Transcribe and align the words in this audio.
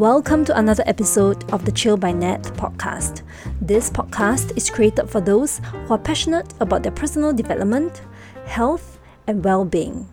Welcome 0.00 0.46
to 0.46 0.58
another 0.58 0.82
episode 0.86 1.44
of 1.52 1.66
the 1.66 1.72
Chill 1.72 1.98
by 1.98 2.10
Nat 2.10 2.44
podcast. 2.56 3.20
This 3.60 3.90
podcast 3.90 4.56
is 4.56 4.70
created 4.70 5.10
for 5.10 5.20
those 5.20 5.60
who 5.84 5.92
are 5.92 5.98
passionate 5.98 6.54
about 6.58 6.82
their 6.82 6.90
personal 6.90 7.34
development, 7.34 8.00
health, 8.46 8.98
and 9.26 9.44
well 9.44 9.66
being. 9.66 10.08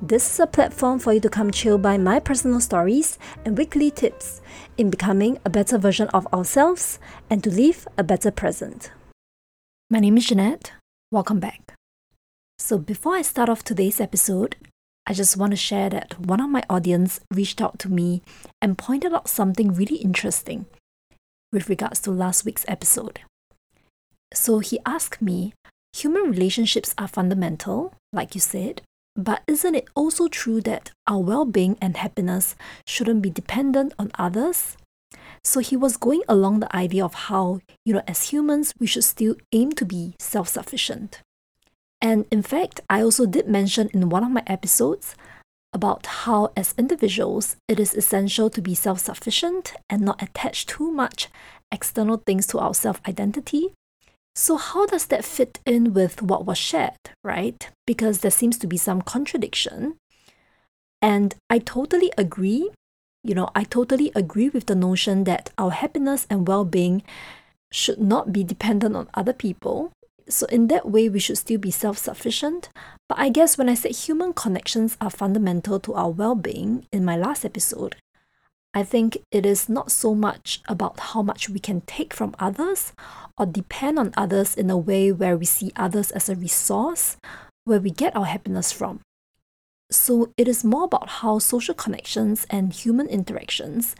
This 0.00 0.32
is 0.32 0.38
a 0.38 0.46
platform 0.46 1.00
for 1.00 1.12
you 1.12 1.18
to 1.18 1.28
come 1.28 1.50
chill 1.50 1.78
by 1.78 1.98
my 1.98 2.20
personal 2.20 2.60
stories 2.60 3.18
and 3.44 3.58
weekly 3.58 3.90
tips 3.90 4.40
in 4.78 4.88
becoming 4.88 5.40
a 5.44 5.50
better 5.50 5.78
version 5.78 6.06
of 6.10 6.28
ourselves 6.32 7.00
and 7.28 7.42
to 7.42 7.50
live 7.50 7.88
a 7.98 8.04
better 8.04 8.30
present. 8.30 8.92
My 9.90 9.98
name 9.98 10.16
is 10.16 10.26
Jeanette. 10.26 10.70
Welcome 11.10 11.40
back. 11.40 11.74
So, 12.60 12.78
before 12.78 13.16
I 13.16 13.22
start 13.22 13.48
off 13.48 13.64
today's 13.64 14.00
episode, 14.00 14.54
I 15.06 15.12
just 15.12 15.36
want 15.36 15.50
to 15.50 15.56
share 15.56 15.90
that 15.90 16.18
one 16.18 16.40
of 16.40 16.48
my 16.48 16.62
audience 16.70 17.20
reached 17.30 17.60
out 17.60 17.78
to 17.80 17.90
me 17.90 18.22
and 18.62 18.78
pointed 18.78 19.12
out 19.12 19.28
something 19.28 19.74
really 19.74 19.96
interesting 19.96 20.64
with 21.52 21.68
regards 21.68 22.00
to 22.00 22.10
last 22.10 22.44
week's 22.44 22.64
episode. 22.66 23.20
So 24.32 24.60
he 24.60 24.80
asked 24.86 25.20
me, 25.20 25.52
human 25.92 26.30
relationships 26.30 26.94
are 26.96 27.06
fundamental, 27.06 27.92
like 28.12 28.34
you 28.34 28.40
said, 28.40 28.80
but 29.14 29.42
isn't 29.46 29.74
it 29.74 29.88
also 29.94 30.26
true 30.26 30.60
that 30.62 30.90
our 31.06 31.20
well 31.20 31.44
being 31.44 31.76
and 31.80 31.96
happiness 31.98 32.56
shouldn't 32.86 33.22
be 33.22 33.30
dependent 33.30 33.92
on 33.98 34.10
others? 34.18 34.76
So 35.44 35.60
he 35.60 35.76
was 35.76 35.98
going 35.98 36.22
along 36.28 36.60
the 36.60 36.74
idea 36.74 37.04
of 37.04 37.14
how, 37.28 37.60
you 37.84 37.92
know, 37.92 38.02
as 38.08 38.30
humans, 38.30 38.72
we 38.80 38.86
should 38.86 39.04
still 39.04 39.36
aim 39.52 39.72
to 39.72 39.84
be 39.84 40.14
self 40.18 40.48
sufficient. 40.48 41.20
And 42.04 42.26
in 42.30 42.42
fact, 42.42 42.82
I 42.90 43.00
also 43.00 43.24
did 43.24 43.48
mention 43.48 43.88
in 43.94 44.10
one 44.10 44.22
of 44.22 44.30
my 44.30 44.42
episodes 44.46 45.16
about 45.72 46.04
how, 46.04 46.52
as 46.54 46.74
individuals, 46.76 47.56
it 47.66 47.80
is 47.80 47.94
essential 47.94 48.50
to 48.50 48.60
be 48.60 48.74
self 48.74 49.00
sufficient 49.00 49.72
and 49.88 50.02
not 50.02 50.22
attach 50.22 50.66
too 50.66 50.92
much 50.92 51.28
external 51.72 52.18
things 52.18 52.46
to 52.48 52.58
our 52.58 52.74
self 52.74 53.00
identity. 53.08 53.72
So, 54.36 54.58
how 54.58 54.84
does 54.84 55.06
that 55.06 55.24
fit 55.24 55.60
in 55.64 55.94
with 55.94 56.20
what 56.20 56.44
was 56.44 56.58
shared, 56.58 57.00
right? 57.24 57.70
Because 57.86 58.18
there 58.18 58.30
seems 58.30 58.58
to 58.58 58.66
be 58.66 58.76
some 58.76 59.00
contradiction. 59.00 59.94
And 61.00 61.34
I 61.48 61.58
totally 61.58 62.12
agree. 62.18 62.68
You 63.22 63.34
know, 63.34 63.48
I 63.54 63.64
totally 63.64 64.12
agree 64.14 64.50
with 64.50 64.66
the 64.66 64.74
notion 64.74 65.24
that 65.24 65.52
our 65.56 65.70
happiness 65.70 66.26
and 66.28 66.46
well 66.46 66.66
being 66.66 67.02
should 67.72 67.98
not 67.98 68.30
be 68.30 68.44
dependent 68.44 68.94
on 68.94 69.08
other 69.14 69.32
people 69.32 69.90
so, 70.28 70.46
in 70.46 70.68
that 70.68 70.88
way, 70.90 71.08
we 71.08 71.18
should 71.18 71.38
still 71.38 71.58
be 71.58 71.70
self 71.70 71.98
sufficient. 71.98 72.70
But 73.08 73.18
I 73.18 73.28
guess 73.28 73.58
when 73.58 73.68
I 73.68 73.74
said 73.74 73.92
human 73.92 74.32
connections 74.32 74.96
are 75.00 75.10
fundamental 75.10 75.78
to 75.80 75.94
our 75.94 76.10
well 76.10 76.34
being 76.34 76.86
in 76.92 77.04
my 77.04 77.16
last 77.16 77.44
episode, 77.44 77.96
I 78.72 78.82
think 78.82 79.18
it 79.30 79.44
is 79.44 79.68
not 79.68 79.92
so 79.92 80.14
much 80.14 80.60
about 80.66 80.98
how 80.98 81.22
much 81.22 81.48
we 81.48 81.60
can 81.60 81.82
take 81.82 82.14
from 82.14 82.34
others 82.38 82.92
or 83.38 83.46
depend 83.46 83.98
on 83.98 84.14
others 84.16 84.56
in 84.56 84.70
a 84.70 84.78
way 84.78 85.12
where 85.12 85.36
we 85.36 85.44
see 85.44 85.72
others 85.76 86.10
as 86.10 86.28
a 86.28 86.34
resource 86.34 87.16
where 87.64 87.80
we 87.80 87.90
get 87.90 88.16
our 88.16 88.24
happiness 88.24 88.72
from. 88.72 89.00
So, 89.90 90.32
it 90.38 90.48
is 90.48 90.64
more 90.64 90.84
about 90.84 91.08
how 91.20 91.38
social 91.38 91.74
connections 91.74 92.46
and 92.48 92.72
human 92.72 93.06
interactions 93.06 93.94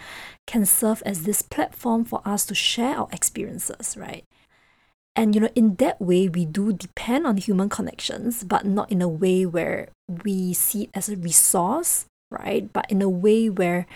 can 0.47 0.65
serve 0.65 1.03
as 1.05 1.23
this 1.23 1.43
platform 1.43 2.05
for 2.05 2.23
us 2.25 2.47
to 2.47 2.55
share 2.55 2.97
our 2.97 3.09
experiences, 3.13 3.97
right? 3.97 4.25
And 5.17 5.35
you 5.35 5.41
know, 5.41 5.51
in 5.55 5.77
that 5.77 6.01
way, 6.01 6.29
we 6.29 6.45
do 6.45 6.73
depend 6.73 7.27
on 7.27 7.37
human 7.37 7.69
connections, 7.69 8.43
but 8.43 8.65
not 8.65 8.91
in 8.91 9.01
a 9.01 9.09
way 9.09 9.47
where 9.47 9.89
we 10.09 10.53
see 10.53 10.85
it 10.85 10.91
as 10.95 11.09
a 11.09 11.17
resource, 11.17 12.07
right? 12.31 12.73
But 12.73 12.91
in 12.91 13.01
a 13.01 13.09
way 13.09 13.49
where 13.49 13.87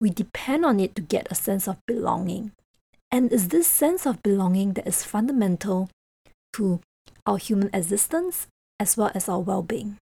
we 0.00 0.10
depend 0.10 0.64
on 0.64 0.80
it 0.80 0.96
to 0.96 1.02
get 1.02 1.30
a 1.30 1.34
sense 1.34 1.68
of 1.68 1.76
belonging. 1.86 2.52
And 3.10 3.30
it's 3.32 3.48
this 3.48 3.66
sense 3.66 4.06
of 4.06 4.22
belonging 4.22 4.72
that 4.72 4.86
is 4.86 5.04
fundamental 5.04 5.90
to 6.54 6.80
our 7.26 7.36
human 7.36 7.70
existence 7.74 8.46
as 8.80 8.96
well 8.96 9.12
as 9.14 9.28
our 9.28 9.40
well 9.40 9.62
being. 9.62 9.98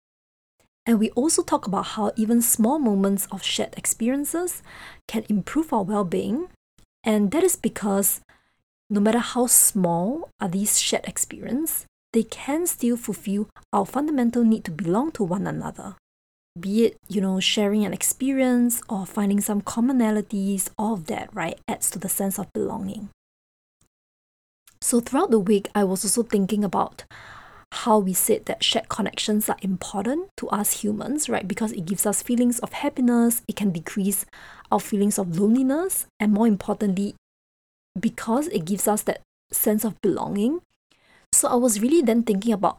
And 0.87 0.99
we 0.99 1.11
also 1.11 1.43
talk 1.43 1.67
about 1.67 1.99
how 1.99 2.13
even 2.17 2.41
small 2.41 2.79
moments 2.79 3.27
of 3.31 3.43
shared 3.43 3.75
experiences 3.77 4.63
can 5.07 5.25
improve 5.29 5.73
our 5.73 5.83
well 5.83 6.05
being. 6.05 6.49
And 7.05 7.31
that 7.33 7.45
is 7.45 7.57
because 7.57 8.21
no 8.91 9.01
matter 9.01 9.21
how 9.21 9.47
small 9.47 10.29
are 10.41 10.49
these 10.49 10.79
shared 10.79 11.07
experiences, 11.07 11.87
they 12.13 12.25
can 12.25 12.67
still 12.67 12.97
fulfill 12.97 13.49
our 13.73 13.87
fundamental 13.87 14.43
need 14.43 14.65
to 14.65 14.73
belong 14.73 15.13
to 15.13 15.23
one 15.23 15.47
another. 15.47 15.95
Be 16.59 16.87
it, 16.87 16.97
you 17.09 17.21
know, 17.21 17.39
sharing 17.39 17.85
an 17.85 17.95
experience 17.95 18.83
or 18.89 19.07
finding 19.07 19.41
some 19.41 19.63
commonalities, 19.63 20.71
all 20.77 20.95
of 20.95 21.07
that, 21.07 21.31
right, 21.33 21.61
adds 21.69 21.89
to 21.91 22.01
the 22.01 22.09
sense 22.09 22.39
of 22.39 22.53
belonging. 22.53 23.11
So 24.83 24.99
throughout 24.99 25.31
the 25.31 25.39
week, 25.39 25.69
I 25.73 25.85
was 25.85 26.05
also 26.05 26.25
thinking 26.25 26.65
about 26.65 27.05
how 27.73 28.01
we 28.01 28.13
said 28.13 28.47
that 28.47 28.65
shared 28.65 28.89
connections 28.89 29.49
are 29.49 29.57
important 29.63 30.31
to 30.39 30.49
us 30.49 30.83
humans, 30.83 31.29
right? 31.29 31.47
Because 31.47 31.71
it 31.71 31.87
gives 31.87 32.05
us 32.05 32.23
feelings 32.23 32.59
of 32.59 32.73
happiness, 32.73 33.43
it 33.47 33.55
can 33.55 33.71
decrease 33.71 34.27
our 34.73 34.81
feelings 34.81 35.19
of 35.19 35.39
loneliness, 35.39 36.07
and 36.19 36.33
more 36.33 36.49
importantly, 36.49 37.15
because 37.99 38.49
it 38.49 38.65
gives 38.65 38.87
us 38.87 39.03
that 39.03 39.23
sense 39.51 39.85
of 39.85 40.01
belonging. 40.01 40.61
So 41.33 41.49
I 41.49 41.55
was 41.55 41.81
really 41.81 42.03
then 42.03 42.23
thinking 42.23 42.53
about 42.53 42.79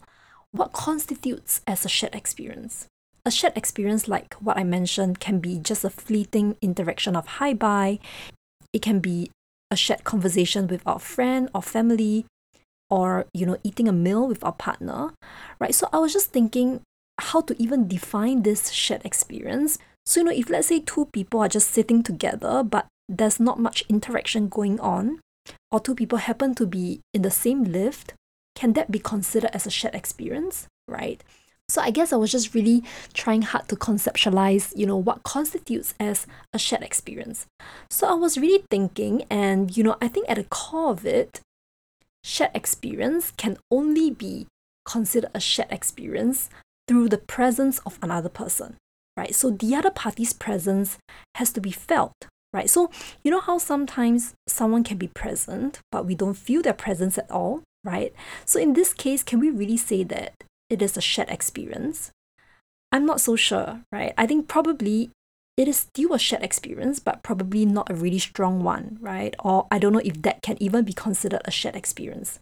what 0.52 0.74
constitutes 0.74 1.62
as 1.66 1.86
a 1.86 1.90
shared 1.90 2.16
experience. 2.16 2.88
A 3.26 3.32
shared 3.32 3.56
experience, 3.56 4.08
like 4.08 4.34
what 4.36 4.58
I 4.58 4.64
mentioned, 4.64 5.20
can 5.20 5.40
be 5.40 5.60
just 5.60 5.84
a 5.84 5.90
fleeting 5.90 6.58
interaction 6.62 7.16
of 7.16 7.28
hi 7.28 7.54
bye. 7.54 8.00
It 8.74 8.82
can 8.82 9.00
be 9.00 9.32
a 9.70 9.76
shared 9.76 10.04
conversation 10.04 10.68
with 10.68 10.82
our 10.86 11.00
friend 11.00 11.50
or 11.54 11.62
family, 11.62 12.26
or 12.90 13.26
you 13.34 13.46
know, 13.46 13.58
eating 13.64 13.88
a 13.88 13.94
meal 13.94 14.28
with 14.28 14.44
our 14.44 14.52
partner, 14.52 15.14
right? 15.60 15.74
So 15.74 15.88
I 15.94 16.00
was 16.00 16.14
just 16.14 16.32
thinking 16.32 16.82
how 17.20 17.42
to 17.42 17.56
even 17.62 17.88
define 17.88 18.44
this 18.44 18.72
shared 18.72 19.06
experience. 19.06 19.78
So, 20.06 20.20
you 20.20 20.26
know, 20.26 20.32
if 20.32 20.50
let's 20.50 20.68
say 20.68 20.80
two 20.80 21.06
people 21.14 21.40
are 21.40 21.48
just 21.48 21.70
sitting 21.72 22.04
together, 22.04 22.64
but 22.64 22.88
there's 23.18 23.40
not 23.40 23.60
much 23.60 23.84
interaction 23.90 24.48
going 24.48 24.80
on, 24.80 25.20
or 25.72 25.80
two 25.80 25.96
people 25.96 26.20
happen 26.20 26.56
to 26.56 26.66
be 26.66 27.02
in 27.14 27.22
the 27.22 27.32
same 27.32 27.64
lift, 27.64 28.14
can 28.56 28.74
that 28.74 28.92
be 28.92 29.00
considered 29.00 29.52
as 29.54 29.66
a 29.66 29.72
shared 29.72 29.96
experience, 29.96 30.68
right? 30.88 31.24
So 31.70 31.82
I 31.82 31.90
guess 31.92 32.12
I 32.12 32.18
was 32.18 32.32
just 32.32 32.54
really 32.54 32.84
trying 33.14 33.44
hard 33.44 33.70
to 33.70 33.78
conceptualize, 33.78 34.74
you 34.76 34.86
know, 34.86 34.98
what 34.98 35.24
constitutes 35.24 35.94
as 36.00 36.28
a 36.54 36.60
shared 36.60 36.84
experience. 36.84 37.46
So 37.90 38.08
I 38.08 38.14
was 38.14 38.38
really 38.38 38.66
thinking, 38.70 39.24
and 39.30 39.76
you 39.76 39.84
know, 39.84 39.96
I 40.02 40.10
think 40.10 40.30
at 40.30 40.36
the 40.36 40.44
core 40.44 40.92
of 40.92 41.06
it, 41.06 41.40
shared 42.24 42.52
experience 42.54 43.32
can 43.38 43.58
only 43.72 44.12
be 44.12 44.48
considered 44.86 45.32
a 45.34 45.40
shared 45.40 45.72
experience 45.72 46.50
through 46.88 47.08
the 47.08 47.18
presence 47.18 47.80
of 47.80 47.98
another 48.02 48.30
person, 48.30 48.76
right? 49.16 49.34
So 49.34 49.50
the 49.50 49.74
other 49.74 49.92
party's 49.92 50.34
presence 50.34 50.98
has 51.36 51.54
to 51.54 51.62
be 51.62 51.72
felt 51.72 52.28
right? 52.54 52.70
So, 52.70 52.90
you 53.24 53.32
know 53.32 53.40
how 53.40 53.58
sometimes 53.58 54.34
someone 54.48 54.84
can 54.84 54.98
be 54.98 55.08
present, 55.08 55.80
but 55.92 56.06
we 56.06 56.16
don't 56.16 56.36
feel 56.36 56.62
their 56.62 56.74
presence 56.74 57.18
at 57.18 57.30
all, 57.32 57.64
right? 57.84 58.14
So, 58.46 58.60
in 58.60 58.74
this 58.74 58.94
case, 58.94 59.24
can 59.24 59.40
we 59.40 59.50
really 59.50 59.78
say 59.78 60.04
that 60.04 60.34
it 60.70 60.82
is 60.82 60.98
a 60.98 61.02
shared 61.02 61.30
experience? 61.30 62.12
I'm 62.92 63.06
not 63.06 63.22
so 63.22 63.36
sure, 63.36 63.82
right? 63.92 64.14
I 64.18 64.28
think 64.28 64.48
probably 64.48 65.12
it 65.58 65.68
is 65.68 65.78
still 65.78 66.14
a 66.14 66.20
shared 66.20 66.44
experience, 66.44 67.00
but 67.00 67.24
probably 67.24 67.66
not 67.66 67.90
a 67.90 67.96
really 67.96 68.20
strong 68.20 68.64
one, 68.64 68.98
right? 69.00 69.36
Or 69.44 69.68
I 69.72 69.80
don't 69.80 69.94
know 69.94 70.02
if 70.04 70.22
that 70.24 70.42
can 70.42 70.58
even 70.62 70.84
be 70.84 70.94
considered 70.94 71.42
a 71.46 71.52
shared 71.52 71.76
experience. 71.76 72.40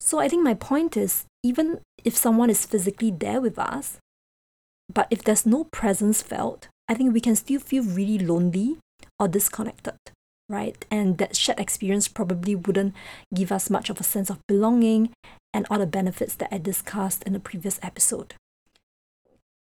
So, 0.00 0.18
I 0.18 0.28
think 0.28 0.42
my 0.42 0.54
point 0.54 0.96
is 0.96 1.24
even 1.42 1.80
if 2.04 2.16
someone 2.16 2.50
is 2.50 2.66
physically 2.66 3.10
there 3.10 3.40
with 3.40 3.58
us, 3.58 3.98
but 4.92 5.06
if 5.10 5.22
there's 5.22 5.46
no 5.46 5.64
presence 5.64 6.22
felt, 6.22 6.68
I 6.88 6.94
think 6.94 7.12
we 7.14 7.20
can 7.20 7.36
still 7.36 7.60
feel 7.60 7.84
really 7.84 8.18
lonely 8.18 8.78
or 9.22 9.28
disconnected, 9.28 9.94
right? 10.48 10.84
And 10.90 11.18
that 11.18 11.36
shared 11.36 11.60
experience 11.60 12.08
probably 12.08 12.56
wouldn't 12.56 12.94
give 13.32 13.52
us 13.52 13.70
much 13.70 13.88
of 13.88 14.00
a 14.00 14.02
sense 14.02 14.30
of 14.30 14.44
belonging 14.48 15.10
and 15.54 15.64
all 15.70 15.78
the 15.78 15.86
benefits 15.86 16.34
that 16.34 16.52
I 16.52 16.58
discussed 16.58 17.22
in 17.22 17.32
the 17.32 17.38
previous 17.38 17.78
episode. 17.84 18.34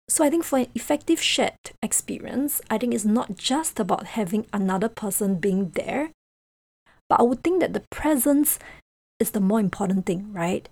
So 0.07 0.23
I 0.23 0.29
think 0.29 0.45
for 0.45 0.59
an 0.59 0.67
effective 0.73 1.21
shared 1.21 1.57
experience, 1.83 2.61
I 2.69 2.77
think 2.77 2.93
it's 2.93 3.03
not 3.03 3.35
just 3.35 3.79
about 3.79 4.07
having 4.17 4.47
another 4.53 4.87
person 4.87 5.35
being 5.35 5.71
there, 5.71 6.11
but 7.09 7.19
I 7.19 7.23
would 7.23 7.43
think 7.43 7.59
that 7.59 7.73
the 7.73 7.83
presence 7.91 8.59
is 9.19 9.31
the 9.31 9.41
more 9.41 9.59
important 9.59 10.05
thing, 10.05 10.31
right? 10.31 10.69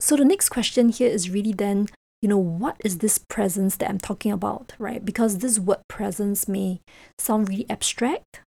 So 0.00 0.16
the 0.16 0.24
next 0.24 0.48
question 0.48 0.88
here 0.88 1.08
is 1.08 1.30
really 1.30 1.52
then 1.52 1.86
you 2.20 2.28
know, 2.28 2.38
what 2.38 2.76
is 2.84 2.98
this 2.98 3.18
presence 3.18 3.76
that 3.76 3.88
I'm 3.88 3.98
talking 3.98 4.32
about, 4.32 4.74
right? 4.78 5.04
Because 5.04 5.38
this 5.38 5.58
word 5.58 5.80
presence 5.88 6.48
may 6.48 6.80
sound 7.18 7.48
really 7.48 7.66
abstract 7.70 8.42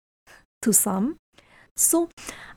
to 0.62 0.74
some. 0.74 1.18
So 1.76 2.10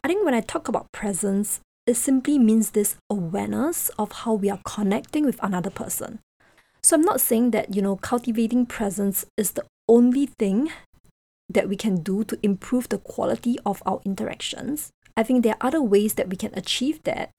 I 0.02 0.08
think 0.08 0.24
when 0.24 0.34
I 0.34 0.40
talk 0.40 0.68
about 0.68 0.92
presence, 0.92 1.60
it 1.86 1.94
simply 1.94 2.38
means 2.38 2.70
this 2.70 2.96
awareness 3.10 3.90
of 3.98 4.10
how 4.12 4.34
we 4.34 4.50
are 4.50 4.60
connecting 4.64 5.24
with 5.24 5.38
another 5.42 5.70
person. 5.70 6.18
So 6.82 6.96
I'm 6.96 7.02
not 7.02 7.20
saying 7.20 7.52
that, 7.52 7.74
you 7.74 7.82
know, 7.82 7.96
cultivating 7.96 8.66
presence 8.66 9.24
is 9.36 9.52
the 9.52 9.64
only 9.88 10.26
thing 10.26 10.70
that 11.48 11.68
we 11.68 11.76
can 11.76 12.02
do 12.02 12.24
to 12.24 12.38
improve 12.42 12.88
the 12.88 12.98
quality 12.98 13.58
of 13.64 13.82
our 13.86 14.00
interactions, 14.04 14.90
I 15.16 15.22
think 15.22 15.42
there 15.42 15.54
are 15.54 15.68
other 15.68 15.82
ways 15.82 16.14
that 16.14 16.28
we 16.28 16.36
can 16.36 16.52
achieve 16.54 17.02
that. 17.04 17.30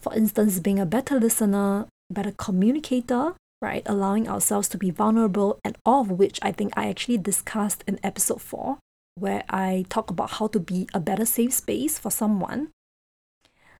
For 0.00 0.14
instance, 0.14 0.60
being 0.60 0.78
a 0.78 0.86
better 0.86 1.18
listener, 1.18 1.86
better 2.10 2.32
communicator, 2.32 3.34
right? 3.60 3.82
Allowing 3.86 4.28
ourselves 4.28 4.68
to 4.68 4.78
be 4.78 4.90
vulnerable, 4.90 5.58
and 5.64 5.76
all 5.84 6.02
of 6.02 6.10
which 6.10 6.38
I 6.42 6.52
think 6.52 6.72
I 6.76 6.88
actually 6.88 7.18
discussed 7.18 7.84
in 7.86 7.98
episode 8.02 8.42
4, 8.42 8.78
where 9.16 9.44
I 9.48 9.84
talk 9.88 10.10
about 10.10 10.32
how 10.32 10.46
to 10.48 10.60
be 10.60 10.88
a 10.92 11.00
better 11.00 11.24
safe 11.24 11.52
space 11.52 11.98
for 11.98 12.10
someone. 12.10 12.68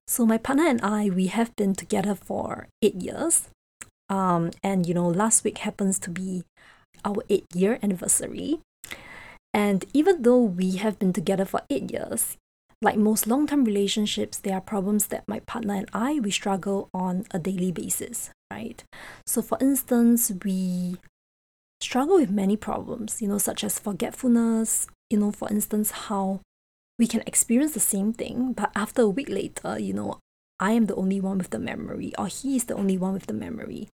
So, 0.07 0.25
my 0.25 0.37
partner 0.37 0.67
and 0.67 0.81
I, 0.81 1.09
we 1.09 1.27
have 1.27 1.55
been 1.55 1.75
together 1.75 2.15
for 2.15 2.67
eight 2.81 2.95
years. 2.95 3.49
Um, 4.09 4.51
and 4.63 4.87
you 4.87 4.93
know, 4.93 5.07
last 5.07 5.43
week 5.43 5.59
happens 5.59 5.99
to 5.99 6.09
be 6.09 6.43
our 7.03 7.23
eight 7.29 7.45
year 7.53 7.77
anniversary. 7.83 8.59
And 9.53 9.85
even 9.93 10.21
though 10.21 10.41
we 10.41 10.77
have 10.77 10.99
been 10.99 11.13
together 11.13 11.45
for 11.45 11.61
eight 11.69 11.91
years, 11.91 12.37
like 12.81 12.97
most 12.97 13.27
long 13.27 13.47
term 13.47 13.65
relationships, 13.65 14.37
there 14.37 14.55
are 14.55 14.61
problems 14.61 15.07
that 15.07 15.23
my 15.27 15.39
partner 15.41 15.75
and 15.75 15.89
I 15.93 16.19
we 16.19 16.31
struggle 16.31 16.89
on 16.93 17.25
a 17.31 17.39
daily 17.39 17.71
basis, 17.71 18.29
right? 18.51 18.83
So, 19.25 19.41
for 19.41 19.57
instance, 19.59 20.31
we 20.43 20.97
struggle 21.81 22.17
with 22.17 22.29
many 22.29 22.57
problems, 22.57 23.21
you 23.21 23.27
know, 23.27 23.37
such 23.37 23.63
as 23.63 23.79
forgetfulness, 23.79 24.87
you 25.09 25.17
know, 25.17 25.31
for 25.31 25.49
instance, 25.49 25.91
how 25.91 26.41
we 26.99 27.07
can 27.07 27.21
experience 27.25 27.73
the 27.73 27.79
same 27.79 28.13
thing, 28.13 28.53
but 28.53 28.71
after 28.75 29.03
a 29.03 29.09
week 29.09 29.29
later, 29.29 29.77
you 29.79 29.93
know, 29.93 30.19
I 30.59 30.71
am 30.71 30.85
the 30.85 30.95
only 30.95 31.21
one 31.21 31.37
with 31.37 31.51
the 31.51 31.59
memory, 31.59 32.13
or 32.17 32.27
he 32.27 32.55
is 32.55 32.65
the 32.65 32.73
only 32.73 32.97
one 32.97 33.13
with 33.13 33.27
the 33.27 33.33
memory. 33.33 33.89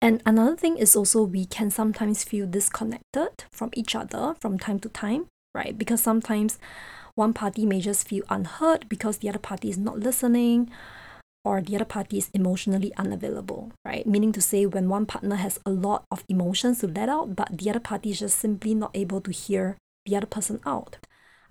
And 0.00 0.22
another 0.26 0.56
thing 0.56 0.76
is 0.76 0.94
also 0.96 1.22
we 1.22 1.44
can 1.44 1.70
sometimes 1.70 2.24
feel 2.24 2.46
disconnected 2.46 3.44
from 3.52 3.70
each 3.74 3.94
other 3.94 4.34
from 4.40 4.58
time 4.58 4.78
to 4.80 4.88
time, 4.88 5.26
right? 5.54 5.76
Because 5.76 6.00
sometimes 6.00 6.58
one 7.18 7.32
party 7.32 7.66
may 7.66 7.80
just 7.80 8.06
feel 8.06 8.22
unheard 8.30 8.88
because 8.88 9.18
the 9.18 9.28
other 9.28 9.40
party 9.40 9.68
is 9.68 9.76
not 9.76 9.98
listening 9.98 10.70
or 11.44 11.60
the 11.60 11.74
other 11.74 11.84
party 11.84 12.18
is 12.18 12.30
emotionally 12.32 12.92
unavailable, 12.96 13.72
right? 13.84 14.06
Meaning 14.06 14.32
to 14.32 14.40
say, 14.40 14.66
when 14.66 14.88
one 14.88 15.06
partner 15.06 15.36
has 15.36 15.58
a 15.66 15.70
lot 15.70 16.04
of 16.10 16.24
emotions 16.28 16.80
to 16.80 16.86
let 16.86 17.08
out, 17.08 17.34
but 17.34 17.58
the 17.58 17.70
other 17.70 17.80
party 17.80 18.10
is 18.10 18.20
just 18.20 18.38
simply 18.38 18.74
not 18.74 18.90
able 18.94 19.20
to 19.20 19.32
hear 19.32 19.76
the 20.06 20.14
other 20.16 20.26
person 20.26 20.60
out. 20.64 20.98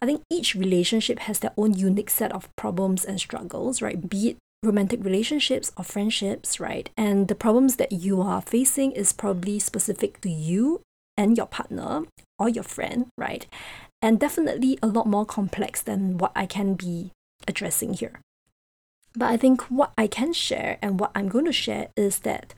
I 0.01 0.05
think 0.05 0.21
each 0.29 0.55
relationship 0.55 1.19
has 1.19 1.39
their 1.39 1.53
own 1.57 1.73
unique 1.73 2.09
set 2.09 2.31
of 2.31 2.47
problems 2.55 3.03
and 3.03 3.19
struggles, 3.19 3.81
right? 3.81 4.09
Be 4.09 4.29
it 4.29 4.37
romantic 4.63 5.03
relationships 5.03 5.71
or 5.77 5.83
friendships, 5.83 6.59
right? 6.59 6.89
And 6.95 7.27
the 7.27 7.35
problems 7.35 7.75
that 7.75 7.91
you 7.91 8.21
are 8.21 8.41
facing 8.41 8.91
is 8.91 9.11
probably 9.13 9.59
specific 9.59 10.21
to 10.21 10.29
you 10.29 10.81
and 11.17 11.35
your 11.35 11.47
partner 11.47 12.03
or 12.37 12.49
your 12.49 12.63
friend, 12.63 13.07
right? 13.17 13.47
And 14.01 14.19
definitely 14.19 14.77
a 14.81 14.87
lot 14.87 15.07
more 15.07 15.25
complex 15.25 15.81
than 15.81 16.17
what 16.17 16.31
I 16.35 16.45
can 16.45 16.75
be 16.75 17.11
addressing 17.47 17.93
here. 17.93 18.19
But 19.15 19.31
I 19.31 19.37
think 19.37 19.61
what 19.63 19.93
I 19.97 20.05
can 20.05 20.33
share 20.33 20.77
and 20.81 20.99
what 20.99 21.11
I'm 21.15 21.29
going 21.29 21.45
to 21.45 21.51
share 21.51 21.87
is 21.95 22.19
that, 22.19 22.53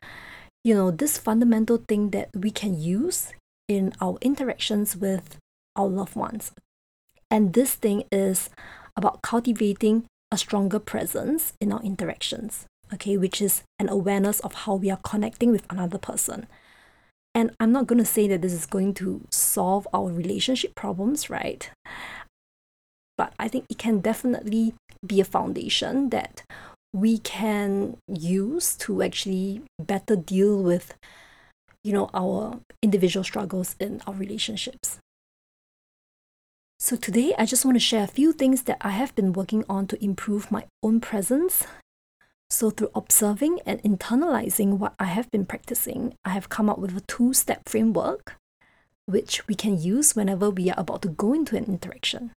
you 0.63 0.75
know, 0.75 0.91
this 0.91 1.17
fundamental 1.17 1.77
thing 1.87 2.09
that 2.09 2.29
we 2.35 2.51
can 2.51 2.79
use 2.79 3.31
in 3.69 3.93
our 4.01 4.17
interactions 4.21 4.97
with 4.97 5.37
our 5.75 5.87
loved 5.87 6.15
ones. 6.15 6.51
And 7.31 7.53
this 7.53 7.75
thing 7.75 8.03
is 8.11 8.49
about 8.97 9.21
cultivating 9.21 10.05
a 10.31 10.37
stronger 10.37 10.79
presence 10.79 11.53
in 11.61 11.71
our 11.71 11.81
interactions, 11.81 12.65
okay, 12.93 13.15
which 13.15 13.41
is 13.41 13.63
an 13.79 13.87
awareness 13.87 14.41
of 14.41 14.53
how 14.53 14.75
we 14.75 14.91
are 14.91 14.99
connecting 15.03 15.51
with 15.51 15.65
another 15.69 15.97
person. 15.97 16.47
And 17.39 17.55
I'm 17.57 17.71
not 17.71 17.87
going 17.87 17.99
to 17.99 18.05
say 18.05 18.27
that 18.27 18.41
this 18.41 18.51
is 18.51 18.65
going 18.65 18.95
to 18.95 19.21
solve 19.31 19.87
our 19.93 20.11
relationship 20.11 20.75
problems, 20.75 21.29
right? 21.29 21.71
But 23.17 23.31
I 23.39 23.47
think 23.47 23.63
it 23.69 23.77
can 23.77 23.99
definitely 23.99 24.73
be 25.07 25.21
a 25.21 25.23
foundation 25.23 26.09
that 26.09 26.43
we 26.91 27.19
can 27.19 27.95
use 28.09 28.75
to 28.79 29.01
actually 29.01 29.61
better 29.79 30.17
deal 30.17 30.61
with 30.61 30.95
you 31.85 31.93
know 31.93 32.09
our 32.13 32.59
individual 32.83 33.23
struggles 33.23 33.77
in 33.79 34.01
our 34.05 34.13
relationships 34.13 34.97
so, 36.81 36.95
today 36.95 37.35
I 37.37 37.45
just 37.45 37.65
want 37.65 37.75
to 37.75 37.79
share 37.79 38.05
a 38.05 38.07
few 38.07 38.31
things 38.31 38.63
that 38.63 38.77
I 38.79 38.91
have 38.91 39.13
been 39.13 39.33
working 39.33 39.65
on 39.67 39.85
to 39.87 40.01
improve 40.01 40.49
my 40.49 40.63
own 40.81 41.01
presence. 41.01 41.65
So, 42.51 42.71
through 42.71 42.91
observing 42.95 43.59
and 43.65 43.81
internalizing 43.83 44.79
what 44.79 44.95
I 44.97 45.05
have 45.05 45.29
been 45.29 45.45
practicing, 45.45 46.15
I 46.25 46.29
have 46.29 46.49
come 46.49 46.69
up 46.69 46.79
with 46.79 46.97
a 46.97 47.01
two 47.01 47.33
step 47.33 47.69
framework 47.69 48.35
which 49.05 49.47
we 49.47 49.55
can 49.55 49.79
use 49.79 50.15
whenever 50.15 50.49
we 50.49 50.69
are 50.69 50.79
about 50.79 51.01
to 51.01 51.09
go 51.09 51.33
into 51.33 51.55
an 51.55 51.65
interaction. 51.65 52.31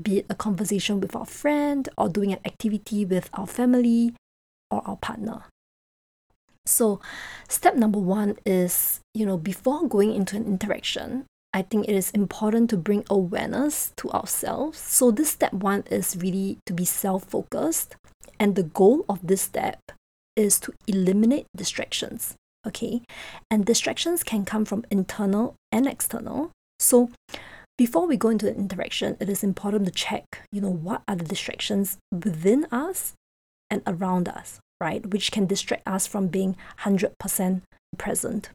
Be 0.00 0.18
it 0.18 0.26
a 0.28 0.34
conversation 0.34 1.00
with 1.00 1.14
our 1.14 1.26
friend, 1.26 1.88
or 1.96 2.08
doing 2.08 2.32
an 2.32 2.40
activity 2.44 3.04
with 3.04 3.30
our 3.32 3.46
family 3.46 4.14
or 4.70 4.82
our 4.86 4.96
partner. 4.96 5.44
So, 6.66 7.00
step 7.48 7.76
number 7.76 7.98
one 8.00 8.36
is, 8.44 9.00
you 9.14 9.26
know, 9.26 9.36
before 9.36 9.86
going 9.86 10.14
into 10.14 10.36
an 10.36 10.46
interaction, 10.46 11.26
I 11.54 11.62
think 11.62 11.88
it 11.88 11.94
is 11.94 12.10
important 12.10 12.68
to 12.70 12.76
bring 12.76 13.04
awareness 13.08 13.92
to 13.98 14.10
ourselves. 14.10 14.76
So, 14.76 15.12
this 15.12 15.30
step 15.30 15.52
one 15.52 15.84
is 15.88 16.16
really 16.16 16.58
to 16.66 16.72
be 16.72 16.84
self 16.84 17.24
focused. 17.24 17.94
And 18.40 18.56
the 18.56 18.64
goal 18.64 19.04
of 19.08 19.24
this 19.24 19.42
step 19.42 19.78
is 20.34 20.58
to 20.60 20.72
eliminate 20.88 21.46
distractions. 21.56 22.34
Okay. 22.66 23.02
And 23.52 23.64
distractions 23.64 24.24
can 24.24 24.44
come 24.44 24.64
from 24.64 24.84
internal 24.90 25.54
and 25.70 25.86
external. 25.86 26.50
So, 26.80 27.10
before 27.78 28.08
we 28.08 28.16
go 28.16 28.30
into 28.30 28.48
an 28.48 28.56
interaction, 28.56 29.16
it 29.20 29.28
is 29.28 29.44
important 29.44 29.84
to 29.86 29.92
check, 29.92 30.24
you 30.50 30.60
know, 30.60 30.70
what 30.70 31.02
are 31.06 31.16
the 31.16 31.24
distractions 31.24 31.98
within 32.10 32.66
us 32.72 33.14
and 33.70 33.82
around 33.86 34.28
us, 34.28 34.58
right? 34.80 35.06
Which 35.06 35.30
can 35.30 35.46
distract 35.46 35.86
us 35.86 36.06
from 36.06 36.28
being 36.28 36.56
100% 36.80 37.62
present. 37.96 38.50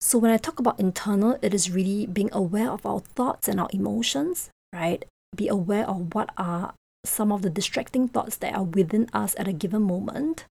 So 0.00 0.18
when 0.18 0.30
I 0.30 0.38
talk 0.38 0.58
about 0.58 0.80
internal, 0.80 1.38
it 1.42 1.52
is 1.52 1.70
really 1.70 2.06
being 2.06 2.30
aware 2.32 2.70
of 2.70 2.86
our 2.86 3.00
thoughts 3.00 3.48
and 3.48 3.60
our 3.60 3.68
emotions, 3.72 4.50
right? 4.72 5.04
Be 5.36 5.48
aware 5.48 5.86
of 5.88 6.14
what 6.14 6.30
are 6.36 6.72
some 7.04 7.30
of 7.32 7.42
the 7.42 7.50
distracting 7.50 8.08
thoughts 8.08 8.36
that 8.36 8.54
are 8.54 8.64
within 8.64 9.08
us 9.12 9.34
at 9.38 9.48
a 9.48 9.52
given 9.52 9.82
moment 9.82 10.44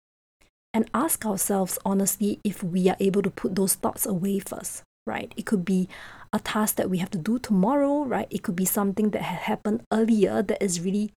and 0.73 0.89
ask 0.93 1.25
ourselves 1.25 1.79
honestly 1.83 2.39
if 2.43 2.63
we 2.63 2.89
are 2.89 2.97
able 2.99 3.21
to 3.21 3.29
put 3.29 3.55
those 3.55 3.73
thoughts 3.73 4.05
away 4.05 4.39
first, 4.39 4.83
right? 5.07 5.33
It 5.35 5.45
could 5.45 5.65
be 5.65 5.89
a 6.31 6.39
task 6.39 6.75
that 6.75 6.89
we 6.89 6.99
have 6.99 7.09
to 7.11 7.17
do 7.17 7.39
tomorrow, 7.39 8.03
right? 8.05 8.27
It 8.29 8.43
could 8.43 8.55
be 8.55 8.65
something 8.65 9.09
that 9.11 9.23
had 9.23 9.39
happened 9.39 9.81
earlier 9.91 10.41
that 10.43 10.63
is 10.63 10.81
really 10.81 11.11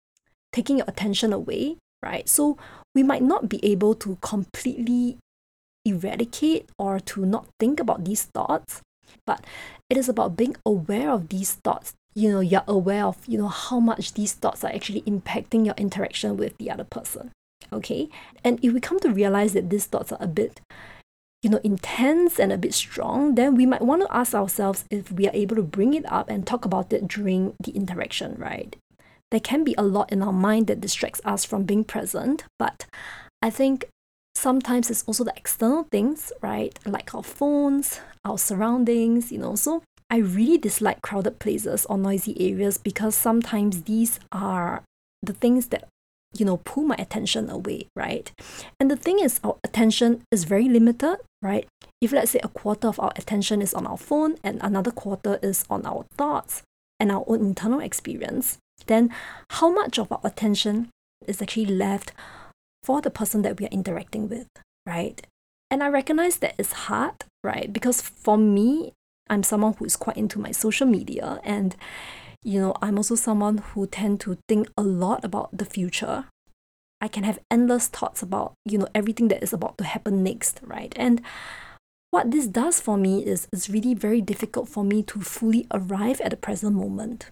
taking 0.52 0.78
your 0.78 0.86
attention 0.88 1.32
away, 1.32 1.78
right? 2.02 2.28
So 2.28 2.56
we 2.94 3.02
might 3.02 3.22
not 3.22 3.48
be 3.48 3.64
able 3.64 3.94
to 3.96 4.18
completely 4.20 5.18
eradicate 5.84 6.68
or 6.78 7.00
to 7.00 7.24
not 7.24 7.46
think 7.58 7.80
about 7.80 8.04
these 8.04 8.24
thoughts, 8.24 8.82
but 9.26 9.44
it 9.88 9.96
is 9.96 10.08
about 10.08 10.36
being 10.36 10.56
aware 10.64 11.10
of 11.10 11.28
these 11.28 11.54
thoughts. 11.54 11.94
You 12.14 12.30
know, 12.30 12.40
you're 12.40 12.64
aware 12.66 13.04
of, 13.04 13.18
you 13.26 13.38
know, 13.38 13.48
how 13.48 13.80
much 13.80 14.14
these 14.14 14.32
thoughts 14.32 14.64
are 14.64 14.72
actually 14.72 15.02
impacting 15.02 15.64
your 15.64 15.74
interaction 15.76 16.36
with 16.36 16.56
the 16.58 16.70
other 16.70 16.84
person. 16.84 17.30
Okay. 17.72 18.08
And 18.44 18.58
if 18.62 18.72
we 18.72 18.80
come 18.80 18.98
to 19.00 19.10
realize 19.10 19.52
that 19.52 19.70
these 19.70 19.86
thoughts 19.86 20.12
are 20.12 20.18
a 20.20 20.26
bit, 20.26 20.60
you 21.42 21.50
know, 21.50 21.60
intense 21.62 22.38
and 22.38 22.52
a 22.52 22.58
bit 22.58 22.74
strong, 22.74 23.36
then 23.36 23.54
we 23.54 23.64
might 23.64 23.82
want 23.82 24.02
to 24.02 24.14
ask 24.14 24.34
ourselves 24.34 24.84
if 24.90 25.12
we 25.12 25.28
are 25.28 25.34
able 25.34 25.56
to 25.56 25.62
bring 25.62 25.94
it 25.94 26.10
up 26.10 26.28
and 26.28 26.46
talk 26.46 26.64
about 26.64 26.92
it 26.92 27.06
during 27.06 27.54
the 27.62 27.72
interaction, 27.72 28.34
right? 28.38 28.76
There 29.30 29.40
can 29.40 29.62
be 29.62 29.76
a 29.78 29.82
lot 29.82 30.10
in 30.10 30.22
our 30.22 30.32
mind 30.32 30.66
that 30.66 30.80
distracts 30.80 31.20
us 31.24 31.44
from 31.44 31.62
being 31.62 31.84
present, 31.84 32.44
but 32.58 32.86
I 33.40 33.50
think 33.50 33.86
sometimes 34.34 34.90
it's 34.90 35.04
also 35.04 35.24
the 35.24 35.34
external 35.36 35.84
things, 35.90 36.32
right? 36.40 36.78
Like 36.86 37.14
our 37.14 37.22
phones, 37.22 38.00
our 38.24 38.38
surroundings, 38.38 39.30
you 39.32 39.38
know. 39.38 39.54
So 39.54 39.82
I 40.10 40.18
really 40.18 40.58
dislike 40.58 41.02
crowded 41.02 41.38
places 41.38 41.86
or 41.86 41.96
noisy 41.96 42.36
areas 42.40 42.78
because 42.78 43.14
sometimes 43.14 43.82
these 43.84 44.18
are 44.32 44.82
the 45.22 45.32
things 45.32 45.66
that 45.68 45.88
you 46.34 46.44
know 46.44 46.58
pull 46.58 46.84
my 46.84 46.94
attention 46.96 47.50
away 47.50 47.88
right 47.96 48.30
and 48.78 48.88
the 48.88 48.96
thing 48.96 49.18
is 49.18 49.40
our 49.42 49.56
attention 49.64 50.22
is 50.30 50.44
very 50.44 50.68
limited 50.68 51.16
right 51.42 51.66
if 52.00 52.12
let's 52.12 52.30
say 52.30 52.40
a 52.42 52.48
quarter 52.48 52.86
of 52.86 53.00
our 53.00 53.12
attention 53.16 53.60
is 53.60 53.74
on 53.74 53.84
our 53.84 53.96
phone 53.96 54.36
and 54.44 54.60
another 54.62 54.92
quarter 54.92 55.40
is 55.42 55.64
on 55.68 55.84
our 55.84 56.04
thoughts 56.16 56.62
and 57.00 57.10
our 57.10 57.24
own 57.26 57.40
internal 57.40 57.80
experience 57.80 58.58
then 58.86 59.10
how 59.50 59.68
much 59.68 59.98
of 59.98 60.10
our 60.12 60.20
attention 60.22 60.88
is 61.26 61.42
actually 61.42 61.66
left 61.66 62.12
for 62.82 63.00
the 63.00 63.10
person 63.10 63.42
that 63.42 63.58
we 63.58 63.66
are 63.66 63.70
interacting 63.70 64.28
with, 64.28 64.48
right? 64.86 65.20
And 65.70 65.82
I 65.82 65.88
recognize 65.88 66.38
that 66.38 66.54
it's 66.58 66.72
hard, 66.72 67.24
right? 67.44 67.72
Because 67.72 68.00
for 68.00 68.36
me, 68.36 68.92
I'm 69.28 69.42
someone 69.42 69.74
who 69.74 69.84
is 69.84 69.96
quite 69.96 70.16
into 70.16 70.38
my 70.38 70.50
social 70.50 70.86
media 70.86 71.40
and 71.44 71.76
you 72.42 72.58
know, 72.60 72.74
I'm 72.80 72.96
also 72.96 73.14
someone 73.14 73.58
who 73.58 73.86
tend 73.86 74.20
to 74.20 74.38
think 74.48 74.70
a 74.76 74.82
lot 74.82 75.24
about 75.24 75.56
the 75.56 75.64
future. 75.64 76.24
I 77.00 77.08
can 77.08 77.24
have 77.24 77.38
endless 77.50 77.88
thoughts 77.88 78.22
about, 78.22 78.54
you 78.64 78.78
know, 78.78 78.88
everything 78.94 79.28
that 79.28 79.42
is 79.42 79.52
about 79.52 79.78
to 79.78 79.84
happen 79.84 80.22
next, 80.22 80.60
right? 80.62 80.92
And 80.96 81.20
what 82.10 82.30
this 82.30 82.46
does 82.46 82.80
for 82.80 82.96
me 82.96 83.24
is 83.24 83.46
it's 83.52 83.70
really 83.70 83.94
very 83.94 84.20
difficult 84.20 84.68
for 84.68 84.84
me 84.84 85.02
to 85.04 85.20
fully 85.20 85.66
arrive 85.70 86.20
at 86.20 86.30
the 86.30 86.36
present 86.36 86.74
moment. 86.74 87.30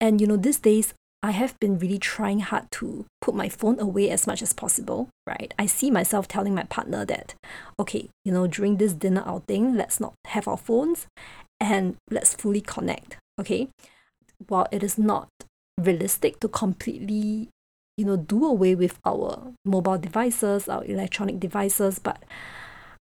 And 0.00 0.20
you 0.20 0.26
know, 0.26 0.36
these 0.36 0.58
days 0.58 0.94
I 1.22 1.30
have 1.32 1.58
been 1.58 1.78
really 1.78 1.98
trying 1.98 2.40
hard 2.40 2.70
to 2.72 3.06
put 3.20 3.34
my 3.34 3.48
phone 3.48 3.80
away 3.80 4.10
as 4.10 4.26
much 4.26 4.42
as 4.42 4.52
possible, 4.52 5.08
right? 5.26 5.52
I 5.58 5.66
see 5.66 5.90
myself 5.90 6.28
telling 6.28 6.54
my 6.54 6.64
partner 6.64 7.04
that, 7.04 7.34
okay, 7.80 8.10
you 8.24 8.32
know, 8.32 8.46
during 8.46 8.76
this 8.76 8.92
dinner 8.92 9.22
outing, 9.26 9.74
let's 9.74 9.98
not 9.98 10.14
have 10.26 10.46
our 10.46 10.56
phones 10.56 11.06
and 11.58 11.96
let's 12.10 12.34
fully 12.34 12.60
connect, 12.60 13.16
okay? 13.40 13.68
While 14.46 14.68
it 14.70 14.82
is 14.82 14.98
not 14.98 15.28
realistic 15.80 16.38
to 16.40 16.48
completely, 16.48 17.48
you 17.96 18.04
know, 18.04 18.16
do 18.16 18.44
away 18.44 18.74
with 18.74 18.98
our 19.04 19.52
mobile 19.64 19.98
devices, 19.98 20.68
our 20.68 20.84
electronic 20.84 21.40
devices, 21.40 21.98
but 21.98 22.22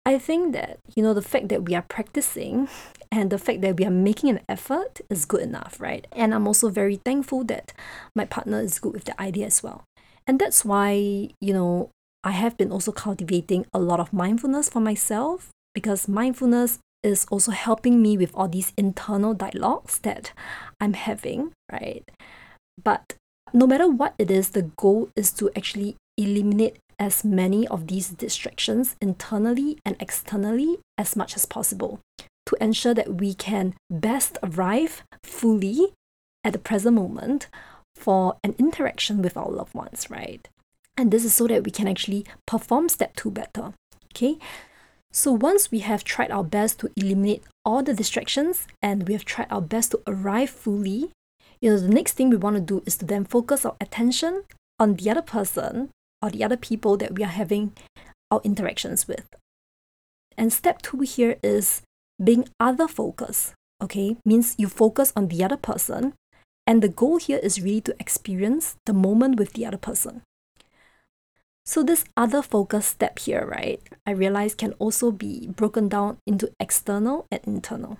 I 0.05 0.17
think 0.17 0.53
that, 0.53 0.79
you 0.95 1.03
know, 1.03 1.13
the 1.13 1.21
fact 1.21 1.49
that 1.49 1.65
we 1.65 1.75
are 1.75 1.83
practicing 1.83 2.67
and 3.11 3.29
the 3.29 3.37
fact 3.37 3.61
that 3.61 3.77
we 3.77 3.85
are 3.85 3.91
making 3.91 4.29
an 4.29 4.39
effort 4.49 5.01
is 5.09 5.25
good 5.25 5.41
enough, 5.41 5.79
right? 5.79 6.07
And 6.11 6.33
I'm 6.33 6.47
also 6.47 6.69
very 6.69 6.95
thankful 6.95 7.43
that 7.45 7.73
my 8.15 8.25
partner 8.25 8.61
is 8.61 8.79
good 8.79 8.93
with 8.93 9.05
the 9.05 9.19
idea 9.21 9.45
as 9.45 9.61
well. 9.61 9.83
And 10.25 10.39
that's 10.39 10.63
why, 10.65 11.29
you 11.39 11.53
know, 11.53 11.89
I 12.23 12.31
have 12.31 12.57
been 12.57 12.71
also 12.71 12.91
cultivating 12.91 13.65
a 13.73 13.79
lot 13.79 13.99
of 13.99 14.13
mindfulness 14.13 14.69
for 14.69 14.79
myself 14.79 15.49
because 15.73 16.07
mindfulness 16.07 16.79
is 17.03 17.25
also 17.31 17.51
helping 17.51 18.01
me 18.01 18.17
with 18.17 18.31
all 18.35 18.47
these 18.47 18.73
internal 18.77 19.33
dialogues 19.33 19.99
that 19.99 20.31
I'm 20.79 20.93
having, 20.93 21.51
right? 21.71 22.03
But 22.81 23.15
no 23.53 23.65
matter 23.65 23.87
what 23.87 24.13
it 24.19 24.29
is, 24.29 24.49
the 24.49 24.63
goal 24.77 25.09
is 25.15 25.31
to 25.33 25.49
actually 25.55 25.95
eliminate 26.17 26.77
as 27.01 27.25
many 27.25 27.67
of 27.67 27.87
these 27.87 28.09
distractions 28.09 28.95
internally 29.01 29.79
and 29.83 29.95
externally 29.99 30.77
as 30.99 31.15
much 31.15 31.35
as 31.35 31.47
possible 31.47 31.99
to 32.45 32.55
ensure 32.61 32.93
that 32.93 33.15
we 33.15 33.33
can 33.33 33.73
best 33.89 34.37
arrive 34.43 35.01
fully 35.23 35.93
at 36.43 36.53
the 36.53 36.59
present 36.59 36.95
moment 36.95 37.47
for 37.95 38.35
an 38.43 38.53
interaction 38.59 39.21
with 39.23 39.35
our 39.35 39.49
loved 39.49 39.73
ones, 39.73 40.11
right? 40.11 40.47
And 40.95 41.09
this 41.09 41.25
is 41.25 41.33
so 41.33 41.47
that 41.47 41.63
we 41.63 41.71
can 41.71 41.87
actually 41.87 42.23
perform 42.45 42.87
step 42.87 43.15
two 43.15 43.31
better. 43.31 43.73
Okay. 44.13 44.37
So 45.11 45.31
once 45.31 45.71
we 45.71 45.79
have 45.79 46.03
tried 46.03 46.29
our 46.29 46.43
best 46.43 46.79
to 46.79 46.91
eliminate 46.95 47.43
all 47.65 47.81
the 47.81 47.95
distractions 47.95 48.67
and 48.81 49.07
we 49.07 49.13
have 49.13 49.25
tried 49.25 49.47
our 49.49 49.61
best 49.61 49.91
to 49.91 50.01
arrive 50.05 50.51
fully, 50.51 51.11
you 51.59 51.71
know, 51.71 51.79
the 51.79 51.89
next 51.89 52.13
thing 52.13 52.29
we 52.29 52.37
want 52.37 52.57
to 52.57 52.61
do 52.61 52.83
is 52.85 52.95
to 52.97 53.05
then 53.05 53.25
focus 53.25 53.65
our 53.65 53.75
attention 53.81 54.43
on 54.79 54.95
the 54.95 55.09
other 55.09 55.23
person 55.23 55.89
or 56.21 56.29
the 56.29 56.43
other 56.43 56.57
people 56.57 56.97
that 56.97 57.15
we 57.15 57.23
are 57.23 57.27
having 57.27 57.73
our 58.29 58.41
interactions 58.43 59.07
with. 59.07 59.27
And 60.37 60.53
step 60.53 60.81
two 60.81 61.01
here 61.01 61.37
is 61.43 61.81
being 62.23 62.47
other 62.59 62.87
focused, 62.87 63.53
okay? 63.81 64.17
Means 64.25 64.55
you 64.57 64.67
focus 64.67 65.11
on 65.15 65.27
the 65.27 65.43
other 65.43 65.57
person. 65.57 66.13
And 66.67 66.81
the 66.81 66.89
goal 66.89 67.17
here 67.17 67.39
is 67.41 67.61
really 67.61 67.81
to 67.81 67.95
experience 67.99 68.75
the 68.85 68.93
moment 68.93 69.37
with 69.37 69.53
the 69.53 69.65
other 69.65 69.77
person. 69.77 70.21
So, 71.65 71.83
this 71.83 72.05
other 72.17 72.41
focus 72.41 72.87
step 72.87 73.19
here, 73.19 73.45
right, 73.45 73.81
I 74.05 74.11
realize 74.11 74.55
can 74.55 74.73
also 74.73 75.11
be 75.11 75.47
broken 75.47 75.89
down 75.89 76.17
into 76.25 76.51
external 76.59 77.27
and 77.31 77.41
internal. 77.45 77.99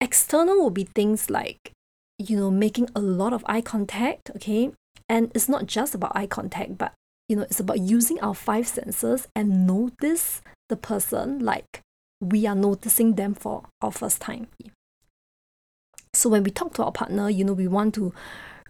External 0.00 0.56
will 0.56 0.70
be 0.70 0.84
things 0.84 1.30
like, 1.30 1.72
you 2.18 2.36
know, 2.36 2.50
making 2.50 2.88
a 2.94 3.00
lot 3.00 3.32
of 3.32 3.44
eye 3.46 3.60
contact, 3.62 4.30
okay? 4.36 4.72
And 5.08 5.30
it's 5.34 5.48
not 5.48 5.66
just 5.66 5.94
about 5.94 6.12
eye 6.14 6.26
contact, 6.26 6.76
but 6.76 6.92
you 7.30 7.36
know, 7.36 7.42
it's 7.42 7.60
about 7.60 7.78
using 7.78 8.18
our 8.20 8.34
five 8.34 8.66
senses 8.66 9.28
and 9.36 9.64
notice 9.64 10.42
the 10.68 10.76
person 10.76 11.38
like 11.38 11.80
we 12.20 12.44
are 12.44 12.56
noticing 12.56 13.14
them 13.14 13.34
for 13.34 13.62
our 13.80 13.92
first 13.92 14.20
time. 14.20 14.48
So 16.12 16.28
when 16.28 16.42
we 16.42 16.50
talk 16.50 16.74
to 16.74 16.84
our 16.84 16.90
partner, 16.90 17.30
you 17.30 17.44
know, 17.44 17.52
we 17.52 17.68
want 17.68 17.94
to 17.94 18.12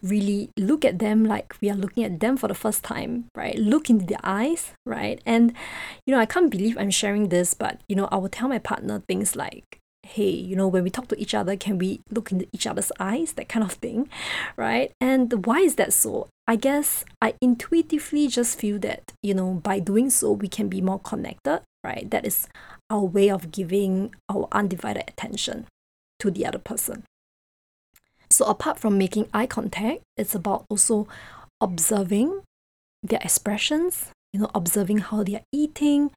really 0.02 0.50
look 0.59 0.85
at 0.85 0.99
them 0.99 1.25
like 1.25 1.55
we 1.62 1.71
are 1.71 1.75
looking 1.75 2.05
at 2.05 2.21
them 2.21 2.37
for 2.37 2.49
the 2.49 2.55
first 2.55 2.85
time, 2.85 3.25
right? 3.35 3.57
Look 3.57 3.88
into 3.88 4.05
their 4.05 4.21
eyes, 4.23 4.75
right? 4.85 5.23
And, 5.25 5.55
you 6.05 6.14
know, 6.14 6.21
I 6.21 6.26
can't 6.26 6.50
believe 6.50 6.76
I'm 6.76 6.90
sharing 6.90 7.31
this, 7.31 7.55
but, 7.55 7.81
you 7.88 7.97
know, 7.97 8.11
I 8.12 8.17
will 8.17 8.29
tell 8.29 8.49
my 8.49 8.59
partner 8.59 9.02
things 9.09 9.35
like, 9.35 9.79
hey, 10.11 10.31
you 10.31 10.57
know, 10.57 10.67
when 10.67 10.83
we 10.83 10.90
talk 10.90 11.07
to 11.09 11.21
each 11.21 11.35
other, 11.35 11.57
can 11.57 11.79
we 11.79 12.00
look 12.11 12.33
into 12.33 12.49
each 12.52 12.67
other's 12.67 12.90
eyes? 12.99 13.33
That 13.33 13.49
kind 13.49 13.64
of 13.64 13.73
thing, 13.73 14.09
right? 14.57 14.93
And 15.00 15.47
why 15.47 15.61
is 15.61 15.76
that 15.76 15.93
so? 15.93 16.29
I 16.49 16.57
guess 16.57 17.05
I 17.23 17.35
intuitively 17.40 18.26
just 18.26 18.59
feel 18.59 18.79
that, 18.81 19.12
you 19.23 19.35
know, 19.35 19.55
by 19.55 19.79
doing 19.79 20.11
so, 20.11 20.33
we 20.33 20.49
can 20.49 20.69
be 20.69 20.81
more 20.81 20.99
connected, 20.99 21.62
right? 21.85 22.11
That 22.11 22.26
is 22.26 22.49
our 22.90 23.05
way 23.05 23.31
of 23.31 23.52
giving 23.52 24.12
our 24.29 24.49
undivided 24.50 25.05
attention 25.07 25.67
to 26.19 26.31
the 26.31 26.45
other 26.45 26.59
person. 26.59 27.05
So, 28.29 28.47
apart 28.47 28.79
from 28.79 28.99
making 28.99 29.29
eye 29.33 29.47
contact, 29.47 30.02
it's 30.17 30.35
about 30.35 30.64
also 30.69 31.07
observing 31.61 32.43
their 33.02 33.21
expressions, 33.23 34.11
you 34.33 34.40
know, 34.40 34.50
observing 34.55 34.99
how 34.99 35.23
they 35.23 35.37
are 35.37 35.47
eating, 35.52 36.11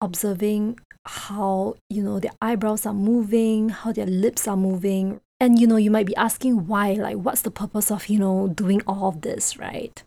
observing 0.00 0.78
how 1.06 1.76
you 1.88 2.02
know 2.02 2.20
their 2.20 2.32
eyebrows 2.42 2.84
are 2.86 2.94
moving 2.94 3.70
how 3.70 3.92
their 3.92 4.06
lips 4.06 4.46
are 4.46 4.56
moving. 4.56 5.20
And 5.38 5.58
you 5.58 5.66
know 5.66 5.76
you 5.76 5.90
might 5.90 6.06
be 6.06 6.16
asking 6.16 6.66
why 6.66 6.92
like 6.92 7.16
what's 7.16 7.42
the 7.42 7.50
purpose 7.50 7.90
of 7.90 8.08
you 8.08 8.18
know 8.18 8.48
doing 8.48 8.82
all 8.86 9.08
of 9.08 9.22
this 9.22 9.56
right? 9.56 10.02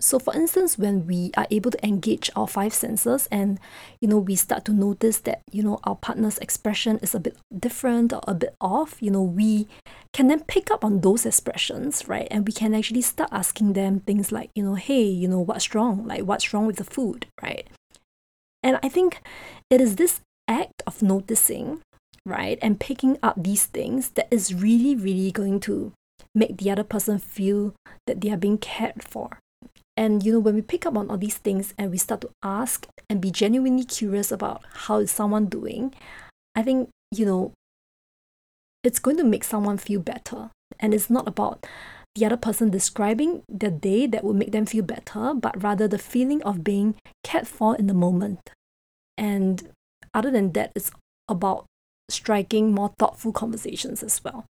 So 0.00 0.18
for 0.18 0.34
instance 0.34 0.78
when 0.78 1.06
we 1.06 1.30
are 1.36 1.46
able 1.50 1.70
to 1.70 1.86
engage 1.86 2.30
our 2.34 2.46
five 2.46 2.72
senses 2.72 3.28
and 3.30 3.58
you 4.00 4.08
know 4.08 4.18
we 4.18 4.34
start 4.34 4.64
to 4.66 4.72
notice 4.72 5.18
that 5.20 5.42
you 5.50 5.62
know 5.62 5.78
our 5.84 5.96
partner's 5.96 6.38
expression 6.38 6.98
is 6.98 7.14
a 7.14 7.20
bit 7.20 7.36
different 7.58 8.12
or 8.12 8.20
a 8.26 8.34
bit 8.34 8.54
off 8.60 8.96
you 9.00 9.10
know 9.10 9.22
we 9.22 9.68
can 10.12 10.28
then 10.28 10.40
pick 10.44 10.70
up 10.70 10.84
on 10.84 11.00
those 11.00 11.24
expressions 11.24 12.06
right? 12.06 12.28
And 12.30 12.46
we 12.46 12.52
can 12.52 12.74
actually 12.74 13.02
start 13.02 13.30
asking 13.32 13.72
them 13.72 14.00
things 14.00 14.30
like 14.30 14.50
you 14.54 14.62
know 14.62 14.74
hey 14.74 15.04
you 15.04 15.28
know 15.28 15.40
what's 15.40 15.74
wrong? 15.74 16.06
Like 16.06 16.24
what's 16.24 16.52
wrong 16.52 16.66
with 16.66 16.76
the 16.76 16.84
food? 16.84 17.26
right 17.42 17.66
and 18.62 18.78
I 18.82 18.88
think 18.88 19.22
it 19.70 19.80
is 19.80 19.96
this 19.96 20.20
act 20.48 20.82
of 20.86 21.02
noticing, 21.02 21.80
right, 22.26 22.58
and 22.60 22.80
picking 22.80 23.18
up 23.22 23.42
these 23.42 23.66
things 23.66 24.10
that 24.10 24.28
is 24.30 24.54
really, 24.54 24.94
really 24.94 25.30
going 25.30 25.60
to 25.60 25.92
make 26.34 26.58
the 26.58 26.70
other 26.70 26.84
person 26.84 27.18
feel 27.18 27.74
that 28.06 28.20
they 28.20 28.30
are 28.30 28.36
being 28.36 28.58
cared 28.58 29.02
for. 29.02 29.38
And 29.96 30.24
you 30.24 30.32
know, 30.32 30.38
when 30.38 30.54
we 30.54 30.62
pick 30.62 30.86
up 30.86 30.96
on 30.96 31.10
all 31.10 31.18
these 31.18 31.36
things 31.36 31.74
and 31.76 31.90
we 31.90 31.98
start 31.98 32.20
to 32.22 32.30
ask 32.42 32.86
and 33.08 33.20
be 33.20 33.30
genuinely 33.30 33.84
curious 33.84 34.32
about 34.32 34.62
how 34.72 34.98
is 34.98 35.10
someone 35.10 35.46
doing, 35.46 35.94
I 36.54 36.62
think, 36.62 36.88
you 37.10 37.26
know, 37.26 37.52
it's 38.82 38.98
going 38.98 39.16
to 39.18 39.24
make 39.24 39.44
someone 39.44 39.78
feel 39.78 40.00
better. 40.00 40.50
And 40.78 40.94
it's 40.94 41.10
not 41.10 41.28
about 41.28 41.66
the 42.14 42.26
other 42.26 42.36
person 42.36 42.70
describing 42.70 43.42
the 43.48 43.70
day 43.70 44.06
that 44.06 44.24
would 44.24 44.36
make 44.36 44.52
them 44.52 44.66
feel 44.66 44.84
better, 44.84 45.32
but 45.34 45.62
rather 45.62 45.86
the 45.86 45.98
feeling 45.98 46.42
of 46.42 46.64
being 46.64 46.96
cared 47.22 47.46
for 47.46 47.76
in 47.76 47.86
the 47.86 47.94
moment. 47.94 48.50
And 49.16 49.70
other 50.12 50.30
than 50.30 50.52
that, 50.52 50.72
it's 50.74 50.90
about 51.28 51.66
striking 52.08 52.72
more 52.72 52.92
thoughtful 52.98 53.32
conversations 53.32 54.02
as 54.02 54.22
well. 54.24 54.44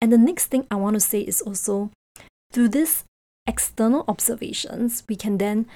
And 0.00 0.12
the 0.12 0.18
next 0.18 0.46
thing 0.46 0.66
I 0.70 0.76
want 0.76 0.94
to 0.94 1.00
say 1.00 1.20
is 1.20 1.40
also 1.40 1.90
through 2.52 2.68
this 2.68 3.04
external 3.46 4.04
observations, 4.08 5.02
we 5.08 5.16
can 5.16 5.38
then 5.38 5.66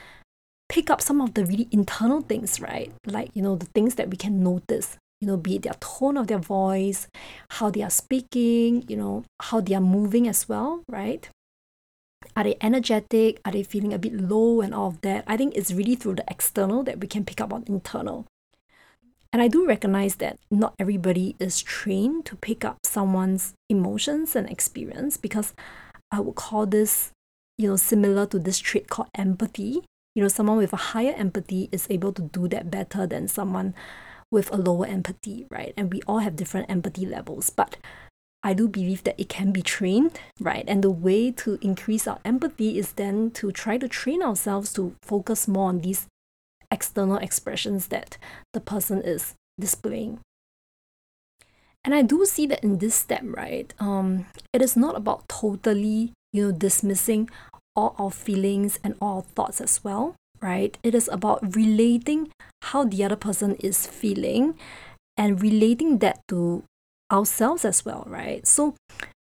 pick 0.69 0.91
up 0.91 1.01
some 1.01 1.21
of 1.21 1.35
the 1.35 1.45
really 1.45 1.69
internal 1.71 2.21
things, 2.21 2.61
right? 2.61 2.93
Like, 3.07 3.31
you 3.35 3.43
know, 3.43 3.57
the 3.57 3.67
things 3.67 3.95
that 3.95 4.11
we 4.11 4.17
can 4.17 4.43
notice 4.43 4.97
you 5.21 5.27
know, 5.27 5.37
be 5.37 5.57
it 5.57 5.63
their 5.63 5.75
tone 5.81 6.17
of 6.17 6.27
their 6.27 6.39
voice, 6.39 7.07
how 7.51 7.71
they 7.71 7.83
are 7.83 7.91
speaking, 7.91 8.85
you 8.89 8.97
know, 8.97 9.25
how 9.43 9.61
they 9.61 9.75
are 9.75 9.81
moving 9.81 10.27
as 10.27 10.49
well, 10.49 10.83
right? 10.89 11.29
Are 12.37 12.45
they 12.45 12.57
energetic? 12.61 13.41
Are 13.45 13.53
they 13.53 13.63
feeling 13.63 13.93
a 13.93 13.99
bit 13.99 14.15
low 14.15 14.61
and 14.61 14.75
all 14.75 14.89
of 14.89 15.01
that? 15.03 15.25
I 15.27 15.37
think 15.37 15.55
it's 15.57 15.73
really 15.73 15.95
through 15.95 16.17
the 16.17 16.25
external 16.29 16.83
that 16.85 17.01
we 17.01 17.07
can 17.07 17.25
pick 17.25 17.41
up 17.41 17.53
on 17.53 17.65
internal. 17.67 18.27
And 19.33 19.41
I 19.41 19.49
do 19.49 19.67
recognize 19.67 20.17
that 20.17 20.39
not 20.51 20.75
everybody 20.79 21.37
is 21.39 21.63
trained 21.63 22.25
to 22.27 22.37
pick 22.37 22.65
up 22.65 22.79
someone's 22.85 23.55
emotions 23.69 24.35
and 24.35 24.49
experience 24.51 25.17
because 25.17 25.55
I 26.11 26.21
would 26.21 26.35
call 26.35 26.67
this, 26.67 27.13
you 27.57 27.69
know, 27.69 27.77
similar 27.77 28.27
to 28.27 28.39
this 28.39 28.59
trait 28.59 28.89
called 28.89 29.09
empathy. 29.15 29.85
You 30.15 30.23
know, 30.23 30.29
someone 30.29 30.57
with 30.57 30.73
a 30.73 30.91
higher 30.91 31.15
empathy 31.17 31.69
is 31.71 31.87
able 31.89 32.13
to 32.15 32.23
do 32.23 32.49
that 32.49 32.71
better 32.71 33.07
than 33.07 33.29
someone 33.29 33.75
with 34.31 34.53
a 34.53 34.57
lower 34.57 34.87
empathy, 34.87 35.47
right? 35.51 35.75
And 35.77 35.93
we 35.93 36.01
all 36.07 36.19
have 36.19 36.37
different 36.37 36.71
empathy 36.71 37.07
levels, 37.07 37.51
but 37.51 37.77
I 38.43 38.55
do 38.55 38.69
believe 38.69 39.05
that 39.05 39.21
it 39.21 39.29
can 39.29 39.53
be 39.53 39.63
trained, 39.63 40.19
right? 40.41 40.65
And 40.67 40.83
the 40.83 40.91
way 40.91 41.31
to 41.33 41.59
increase 41.61 42.07
our 42.07 42.21
empathy 42.25 42.79
is 42.79 42.93
then 42.93 43.31
to 43.33 43.53
try 43.53 43.77
to 43.77 43.89
train 43.89 44.23
ourselves 44.23 44.73
to 44.75 44.95
focus 45.03 45.47
more 45.47 45.69
on 45.69 45.81
these 45.81 46.07
external 46.71 47.17
expressions 47.17 47.89
that 47.89 48.17
the 48.53 48.61
person 48.61 49.03
is 49.03 49.35
displaying. 49.59 50.21
And 51.85 51.95
I 51.95 52.03
do 52.03 52.25
see 52.25 52.47
that 52.47 52.63
in 52.63 52.79
this 52.79 52.95
step, 52.95 53.23
right? 53.25 53.73
Um, 53.79 54.27
it 54.53 54.63
is 54.63 54.77
not 54.77 54.97
about 54.97 55.29
totally, 55.29 56.13
you 56.33 56.47
know, 56.47 56.53
dismissing 56.53 57.29
all 57.75 57.95
our 57.99 58.11
feelings 58.11 58.79
and 58.85 58.95
all 59.01 59.17
our 59.17 59.23
thoughts 59.23 59.61
as 59.61 59.83
well. 59.83 60.15
Right? 60.43 60.77
It 60.83 60.95
is 60.95 61.09
about 61.09 61.55
relating 61.55 62.31
how 62.63 62.85
the 62.85 63.05
other 63.05 63.17
person 63.17 63.57
is 63.57 63.87
feeling 63.87 64.55
and 65.17 65.43
relating 65.43 65.99
that 65.99 66.21
to 66.29 66.65
ourselves 67.13 67.65
as 67.65 67.85
well, 67.85 68.05
right? 68.07 68.47
So, 68.47 68.75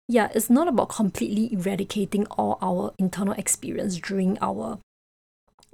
yeah, 0.08 0.30
it's 0.34 0.50
not 0.50 0.68
about 0.68 0.90
completely 0.90 1.54
eradicating 1.54 2.28
all 2.28 2.58
our 2.62 2.94
internal 2.98 3.34
experience 3.34 3.98
during 3.98 4.38
our 4.42 4.80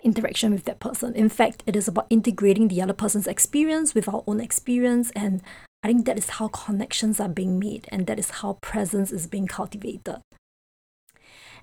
interaction 0.03 0.51
with 0.51 0.65
that 0.65 0.79
person. 0.79 1.13
In 1.15 1.29
fact, 1.29 1.63
it 1.65 1.75
is 1.75 1.87
about 1.87 2.07
integrating 2.09 2.67
the 2.67 2.81
other 2.81 2.93
person's 2.93 3.27
experience 3.27 3.93
with 3.93 4.07
our 4.07 4.23
own 4.27 4.39
experience. 4.39 5.11
And 5.11 5.41
I 5.83 5.87
think 5.87 6.05
that 6.05 6.17
is 6.17 6.29
how 6.31 6.49
connections 6.49 7.19
are 7.19 7.29
being 7.29 7.59
made 7.59 7.87
and 7.91 8.07
that 8.07 8.19
is 8.19 8.29
how 8.29 8.57
presence 8.61 9.11
is 9.11 9.27
being 9.27 9.47
cultivated. 9.47 10.21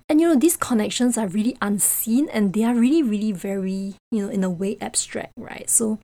And 0.07 0.21
you 0.21 0.27
know, 0.27 0.35
these 0.35 0.57
connections 0.57 1.17
are 1.17 1.27
really 1.27 1.57
unseen 1.61 2.29
and 2.29 2.53
they 2.53 2.63
are 2.63 2.75
really, 2.75 3.01
really 3.01 3.31
very, 3.31 3.95
you 4.11 4.23
know, 4.25 4.29
in 4.29 4.43
a 4.43 4.49
way 4.49 4.77
abstract, 4.79 5.33
right? 5.35 5.69
So 5.69 5.99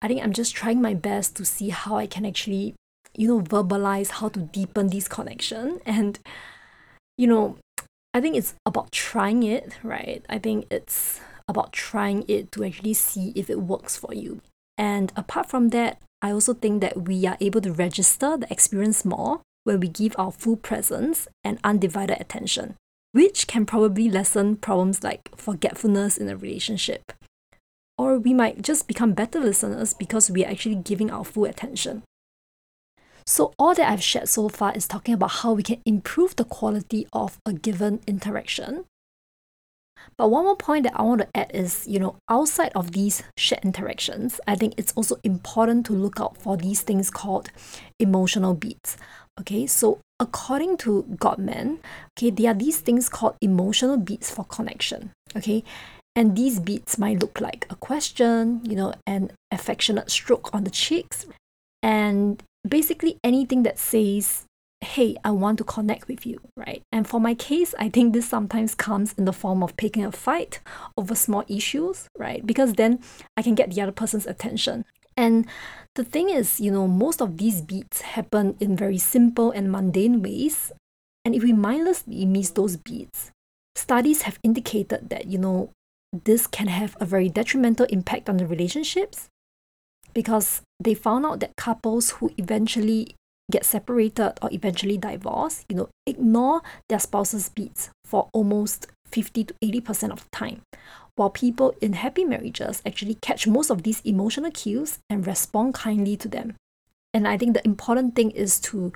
I 0.00 0.08
think 0.08 0.22
I'm 0.22 0.32
just 0.32 0.54
trying 0.54 0.80
my 0.80 0.94
best 0.94 1.36
to 1.36 1.44
see 1.44 1.68
how 1.68 1.96
I 1.96 2.06
can 2.06 2.24
actually, 2.24 2.74
you 3.14 3.28
know, 3.28 3.40
verbalize 3.42 4.10
how 4.10 4.30
to 4.30 4.40
deepen 4.40 4.88
this 4.88 5.06
connection. 5.06 5.80
And, 5.84 6.18
you 7.18 7.26
know, 7.26 7.58
I 8.14 8.20
think 8.20 8.36
it's 8.36 8.54
about 8.64 8.90
trying 8.90 9.42
it, 9.42 9.74
right? 9.82 10.24
I 10.28 10.38
think 10.38 10.66
it's 10.70 11.20
about 11.46 11.72
trying 11.72 12.24
it 12.26 12.50
to 12.52 12.64
actually 12.64 12.94
see 12.94 13.32
if 13.36 13.50
it 13.50 13.60
works 13.60 13.96
for 13.96 14.14
you. 14.14 14.40
And 14.78 15.12
apart 15.14 15.50
from 15.50 15.68
that, 15.70 16.00
I 16.22 16.30
also 16.30 16.54
think 16.54 16.80
that 16.80 17.02
we 17.02 17.26
are 17.26 17.36
able 17.40 17.60
to 17.60 17.72
register 17.72 18.36
the 18.38 18.50
experience 18.50 19.04
more 19.04 19.42
when 19.64 19.80
we 19.80 19.88
give 19.88 20.14
our 20.18 20.32
full 20.32 20.56
presence 20.56 21.28
and 21.44 21.58
undivided 21.62 22.18
attention, 22.20 22.76
which 23.12 23.46
can 23.46 23.66
probably 23.66 24.08
lessen 24.08 24.56
problems 24.56 25.02
like 25.02 25.28
forgetfulness 25.36 26.16
in 26.16 26.28
a 26.28 26.36
relationship. 26.36 27.12
Or 27.98 28.18
we 28.18 28.32
might 28.32 28.62
just 28.62 28.88
become 28.88 29.12
better 29.12 29.40
listeners 29.40 29.94
because 29.94 30.30
we 30.30 30.44
are 30.44 30.50
actually 30.50 30.76
giving 30.76 31.10
our 31.10 31.24
full 31.24 31.44
attention. 31.44 32.02
So, 33.26 33.52
all 33.58 33.74
that 33.74 33.90
I've 33.90 34.02
shared 34.02 34.28
so 34.28 34.48
far 34.48 34.72
is 34.74 34.88
talking 34.88 35.14
about 35.14 35.30
how 35.42 35.52
we 35.52 35.62
can 35.62 35.82
improve 35.84 36.36
the 36.36 36.44
quality 36.44 37.06
of 37.12 37.38
a 37.44 37.52
given 37.52 38.00
interaction 38.06 38.86
but 40.16 40.28
one 40.28 40.44
more 40.44 40.56
point 40.56 40.84
that 40.84 40.98
I 40.98 41.02
want 41.02 41.22
to 41.22 41.36
add 41.36 41.50
is, 41.54 41.86
you 41.86 41.98
know, 41.98 42.16
outside 42.28 42.72
of 42.74 42.92
these 42.92 43.22
shared 43.36 43.64
interactions, 43.64 44.40
I 44.46 44.54
think 44.54 44.74
it's 44.76 44.92
also 44.92 45.16
important 45.24 45.86
to 45.86 45.92
look 45.92 46.20
out 46.20 46.36
for 46.36 46.56
these 46.56 46.82
things 46.82 47.10
called 47.10 47.50
emotional 47.98 48.54
bids. 48.54 48.96
Okay, 49.38 49.66
so 49.66 50.00
according 50.20 50.76
to 50.76 51.04
Gottman, 51.16 51.78
okay, 52.16 52.30
there 52.30 52.52
are 52.52 52.54
these 52.54 52.78
things 52.78 53.08
called 53.08 53.36
emotional 53.40 53.96
bids 53.96 54.30
for 54.30 54.44
connection. 54.44 55.10
Okay, 55.34 55.64
and 56.14 56.36
these 56.36 56.60
bids 56.60 56.98
might 56.98 57.18
look 57.18 57.40
like 57.40 57.66
a 57.70 57.74
question, 57.74 58.60
you 58.64 58.76
know, 58.76 58.94
an 59.06 59.32
affectionate 59.50 60.10
stroke 60.10 60.54
on 60.54 60.64
the 60.64 60.70
cheeks, 60.70 61.26
and 61.82 62.42
basically 62.68 63.16
anything 63.24 63.62
that 63.64 63.78
says 63.78 64.44
hey, 64.82 65.14
I 65.24 65.30
want 65.30 65.58
to 65.58 65.64
connect 65.64 66.08
with 66.08 66.24
you, 66.24 66.40
right? 66.56 66.82
And 66.90 67.06
for 67.06 67.20
my 67.20 67.34
case, 67.34 67.74
I 67.78 67.90
think 67.90 68.12
this 68.14 68.28
sometimes 68.28 68.74
comes 68.74 69.12
in 69.12 69.26
the 69.26 69.32
form 69.32 69.62
of 69.62 69.76
picking 69.76 70.04
a 70.04 70.12
fight 70.12 70.60
over 70.96 71.14
small 71.14 71.44
issues, 71.48 72.08
right? 72.18 72.44
Because 72.44 72.72
then 72.74 73.00
I 73.36 73.42
can 73.42 73.54
get 73.54 73.70
the 73.70 73.82
other 73.82 73.92
person's 73.92 74.26
attention. 74.26 74.86
And 75.20 75.44
the 75.96 76.04
thing 76.04 76.30
is, 76.30 76.60
you 76.60 76.70
know, 76.70 76.88
most 76.88 77.20
of 77.20 77.36
these 77.36 77.60
bids 77.60 78.00
happen 78.00 78.56
in 78.58 78.74
very 78.74 78.96
simple 78.96 79.50
and 79.50 79.70
mundane 79.70 80.22
ways. 80.22 80.72
And 81.26 81.34
if 81.34 81.42
we 81.42 81.52
mindlessly 81.52 82.24
miss 82.24 82.48
those 82.48 82.78
bids, 82.78 83.30
studies 83.76 84.22
have 84.22 84.40
indicated 84.42 85.10
that, 85.10 85.26
you 85.26 85.36
know, 85.36 85.72
this 86.24 86.46
can 86.46 86.68
have 86.68 86.96
a 87.00 87.04
very 87.04 87.28
detrimental 87.28 87.84
impact 87.90 88.30
on 88.30 88.38
the 88.38 88.46
relationships 88.46 89.28
because 90.14 90.62
they 90.82 90.94
found 90.94 91.26
out 91.26 91.40
that 91.40 91.54
couples 91.56 92.12
who 92.12 92.32
eventually 92.38 93.14
get 93.52 93.66
separated 93.66 94.32
or 94.40 94.48
eventually 94.52 94.96
divorce, 94.96 95.66
you 95.68 95.76
know, 95.76 95.88
ignore 96.06 96.62
their 96.88 96.98
spouse's 96.98 97.50
bids 97.50 97.90
for 98.06 98.30
almost 98.32 98.86
50 99.06 99.44
to 99.44 99.54
80% 99.62 100.12
of 100.12 100.24
the 100.24 100.30
time. 100.32 100.62
While 101.20 101.28
people 101.28 101.74
in 101.82 101.92
happy 101.92 102.24
marriages 102.24 102.80
actually 102.86 103.16
catch 103.16 103.46
most 103.46 103.68
of 103.68 103.82
these 103.82 104.00
emotional 104.06 104.50
cues 104.50 105.00
and 105.10 105.26
respond 105.26 105.74
kindly 105.74 106.16
to 106.16 106.28
them. 106.28 106.54
And 107.12 107.28
I 107.28 107.36
think 107.36 107.52
the 107.52 107.62
important 107.62 108.16
thing 108.16 108.30
is 108.30 108.58
to, 108.60 108.90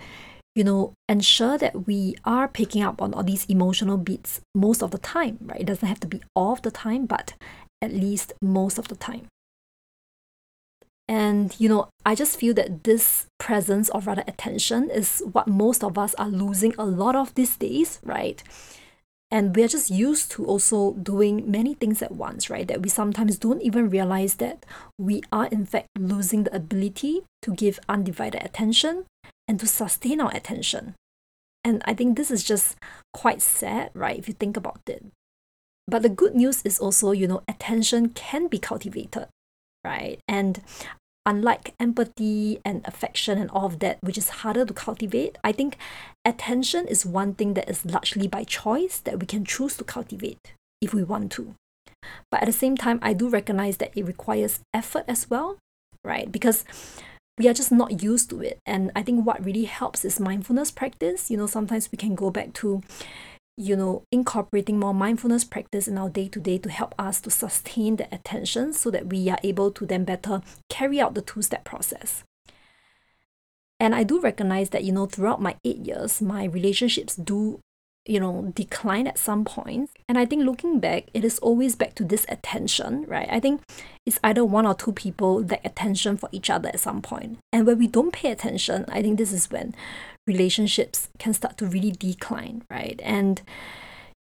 you 0.55 0.65
know, 0.65 0.95
ensure 1.07 1.59
that 1.59 1.87
we 1.87 2.17
are 2.25 2.49
picking 2.49 2.83
up 2.83 3.03
on 3.03 3.13
all 3.13 3.25
these 3.25 3.45
emotional 3.45 3.99
bids 3.99 4.41
most 4.55 4.83
of 4.83 4.91
the 4.91 4.97
time, 4.97 5.37
right? 5.43 5.61
It 5.61 5.67
doesn't 5.67 5.87
have 5.87 6.01
to 6.01 6.07
be 6.07 6.23
all 6.35 6.55
of 6.55 6.63
the 6.63 6.71
time, 6.71 7.05
but 7.05 7.35
at 7.83 7.93
least 7.93 8.33
most 8.41 8.79
of 8.79 8.89
the 8.89 8.97
time. 8.97 9.27
And, 11.07 11.55
you 11.61 11.69
know, 11.69 11.91
I 12.07 12.15
just 12.15 12.41
feel 12.41 12.55
that 12.55 12.85
this 12.85 13.27
presence 13.39 13.91
or 13.91 14.01
rather 14.01 14.25
attention 14.27 14.89
is 14.89 15.23
what 15.31 15.47
most 15.47 15.85
of 15.85 15.99
us 15.99 16.15
are 16.15 16.31
losing 16.31 16.73
a 16.79 16.87
lot 16.87 17.17
of 17.17 17.35
these 17.35 17.59
days, 17.59 18.01
right? 18.03 18.43
And 19.35 19.57
we're 19.57 19.67
just 19.67 19.91
used 19.91 20.31
to 20.33 20.47
also 20.47 20.93
doing 20.93 21.51
many 21.51 21.75
things 21.75 22.01
at 22.03 22.13
once, 22.13 22.49
right? 22.49 22.69
That 22.69 22.83
we 22.83 22.89
sometimes 22.89 23.37
don't 23.37 23.63
even 23.63 23.91
realize 23.91 24.35
that 24.35 24.65
we 24.97 25.23
are, 25.33 25.47
in 25.47 25.67
fact, 25.67 25.89
losing 25.99 26.45
the 26.45 26.55
ability 26.55 27.23
to 27.43 27.53
give 27.53 27.81
undivided 27.89 28.45
attention 28.45 29.07
and 29.49 29.59
to 29.59 29.67
sustain 29.67 30.21
our 30.21 30.31
attention. 30.33 30.95
And 31.65 31.83
I 31.85 31.95
think 31.95 32.17
this 32.17 32.31
is 32.31 32.45
just 32.45 32.77
quite 33.13 33.43
sad, 33.43 33.91
right? 33.93 34.17
If 34.17 34.29
you 34.29 34.35
think 34.35 34.57
about 34.57 34.83
it. 34.87 35.05
But 35.89 36.03
the 36.03 36.11
good 36.11 36.37
news 36.37 36.63
is 36.63 36.79
also, 36.79 37.11
you 37.11 37.27
know, 37.27 37.43
attention 37.49 38.11
can 38.11 38.47
be 38.47 38.61
cultivated 38.61 39.27
right? 39.85 40.19
And 40.27 40.63
unlike 41.27 41.75
empathy 41.81 42.61
and 42.65 42.83
affection 42.85 43.39
and 43.39 43.51
all 43.51 43.67
of 43.67 43.79
that, 43.79 43.99
which 44.03 44.19
is 44.19 44.29
harder 44.41 44.65
to 44.65 44.75
cultivate, 44.75 45.39
I 45.43 45.53
think 45.53 45.79
attention 46.25 46.87
is 46.87 47.07
one 47.07 47.35
thing 47.35 47.55
that 47.55 47.69
is 47.69 47.85
largely 47.85 48.29
by 48.29 48.45
choice 48.45 48.99
that 49.01 49.19
we 49.19 49.27
can 49.27 49.45
choose 49.45 49.77
to 49.79 49.85
cultivate 49.85 50.53
if 50.81 50.93
we 50.93 51.03
want 51.03 51.33
to. 51.33 51.55
But 52.31 52.43
at 52.43 52.47
the 52.47 52.53
same 52.53 52.77
time, 52.77 52.99
I 53.03 53.15
do 53.15 53.29
recognize 53.29 53.79
that 53.79 53.93
it 53.97 54.05
requires 54.05 54.61
effort 54.75 55.05
as 55.09 55.31
well, 55.31 55.59
right? 56.05 56.31
Because 56.31 56.65
we 57.39 57.49
are 57.49 57.55
just 57.55 57.73
not 57.73 58.03
used 58.03 58.31
to 58.31 58.41
it. 58.43 58.59
And 58.67 58.93
I 58.95 59.03
think 59.03 59.27
what 59.27 59.45
really 59.45 59.65
helps 59.65 60.05
is 60.05 60.21
mindfulness 60.21 60.71
practice. 60.71 61.31
You 61.31 61.37
know, 61.37 61.47
sometimes 61.47 61.91
we 61.91 61.97
can 61.97 62.15
go 62.15 62.31
back 62.31 62.53
to 62.55 62.83
you 63.57 63.77
know, 63.77 64.05
incorporating 64.11 64.79
more 64.79 64.95
mindfulness 64.95 65.45
practice 65.45 65.87
in 65.87 65.97
our 65.97 66.09
day 66.09 66.29
to 66.29 66.41
day 66.41 66.59
to 66.59 66.71
help 66.71 66.95
us 66.99 67.21
to 67.21 67.31
sustain 67.31 67.97
the 67.97 68.13
attention 68.13 68.73
so 68.73 68.91
that 68.91 69.07
we 69.07 69.29
are 69.29 69.39
able 69.45 69.71
to 69.71 69.87
then 69.87 70.05
better 70.05 70.43
carry 70.69 71.01
out 71.01 71.15
the 71.15 71.23
two 71.23 71.43
step 71.43 71.65
process. 71.65 72.25
And 73.79 73.95
I 73.95 74.03
do 74.03 74.21
recognize 74.21 74.71
that, 74.71 74.85
you 74.85 74.93
know, 74.93 75.07
throughout 75.07 75.43
my 75.43 75.57
eight 75.65 75.79
years, 75.79 76.23
my 76.23 76.45
relationships 76.45 77.17
do, 77.17 77.61
you 78.07 78.19
know, 78.19 78.53
decline 78.55 79.07
at 79.07 79.19
some 79.19 79.45
point. 79.45 79.91
And 80.09 80.17
I 80.17 80.27
think 80.27 80.45
looking 80.45 80.81
back, 80.81 81.05
it 81.13 81.25
is 81.25 81.39
always 81.41 81.77
back 81.77 81.95
to 81.97 82.05
this 82.05 82.25
attention, 82.29 83.05
right? 83.07 83.29
I 83.31 83.41
think 83.41 83.63
it's 84.07 84.19
either 84.23 84.45
one 84.45 84.67
or 84.67 84.75
two 84.75 84.93
people 84.93 85.43
that 85.45 85.61
attention 85.65 86.17
for 86.17 86.29
each 86.33 86.51
other 86.51 86.69
at 86.69 86.81
some 86.81 87.03
point. 87.03 87.39
And 87.53 87.67
when 87.67 87.79
we 87.79 87.87
don't 87.87 88.13
pay 88.13 88.31
attention, 88.31 88.85
I 88.89 89.03
think 89.03 89.19
this 89.19 89.33
is 89.33 89.51
when 89.51 89.75
relationships 90.27 91.09
can 91.19 91.35
start 91.35 91.59
to 91.59 91.67
really 91.67 91.91
decline, 91.91 92.65
right? 92.71 93.01
And 93.03 93.43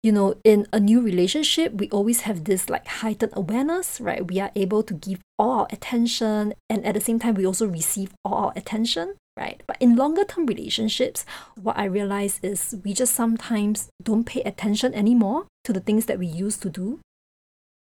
you 0.02 0.10
know, 0.10 0.34
in 0.42 0.66
a 0.72 0.80
new 0.80 1.00
relationship, 1.00 1.74
we 1.74 1.88
always 1.90 2.22
have 2.22 2.44
this 2.44 2.68
like 2.68 2.86
heightened 2.88 3.32
awareness, 3.36 4.00
right? 4.00 4.26
We 4.26 4.40
are 4.40 4.50
able 4.56 4.82
to 4.82 4.94
give 4.94 5.20
all 5.38 5.60
our 5.60 5.68
attention, 5.70 6.54
and 6.68 6.84
at 6.84 6.94
the 6.94 7.00
same 7.00 7.20
time, 7.20 7.34
we 7.34 7.46
also 7.46 7.68
receive 7.68 8.12
all 8.24 8.34
our 8.34 8.52
attention, 8.56 9.14
right? 9.36 9.62
But 9.66 9.76
in 9.78 9.94
longer 9.94 10.24
term 10.24 10.46
relationships, 10.46 11.24
what 11.54 11.78
I 11.78 11.84
realize 11.84 12.40
is 12.42 12.74
we 12.84 12.94
just 12.94 13.14
sometimes 13.14 13.90
don't 14.02 14.24
pay 14.24 14.42
attention 14.42 14.92
anymore 14.92 15.46
to 15.64 15.72
the 15.72 15.80
things 15.80 16.06
that 16.06 16.18
we 16.18 16.26
used 16.26 16.62
to 16.62 16.70
do. 16.70 16.98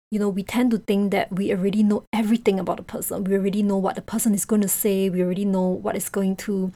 You 0.09 0.19
know, 0.19 0.29
we 0.29 0.43
tend 0.43 0.71
to 0.71 0.77
think 0.77 1.11
that 1.11 1.33
we 1.33 1.51
already 1.51 1.83
know 1.83 2.05
everything 2.13 2.57
about 2.57 2.79
a 2.79 2.83
person. 2.83 3.25
We 3.25 3.35
already 3.35 3.61
know 3.61 3.75
what 3.75 3.95
the 3.95 4.01
person 4.01 4.33
is 4.33 4.45
going 4.45 4.61
to 4.61 4.69
say. 4.69 5.09
We 5.09 5.21
already 5.21 5.43
know 5.43 5.67
what 5.67 5.97
is 5.97 6.07
going 6.07 6.37
to 6.37 6.71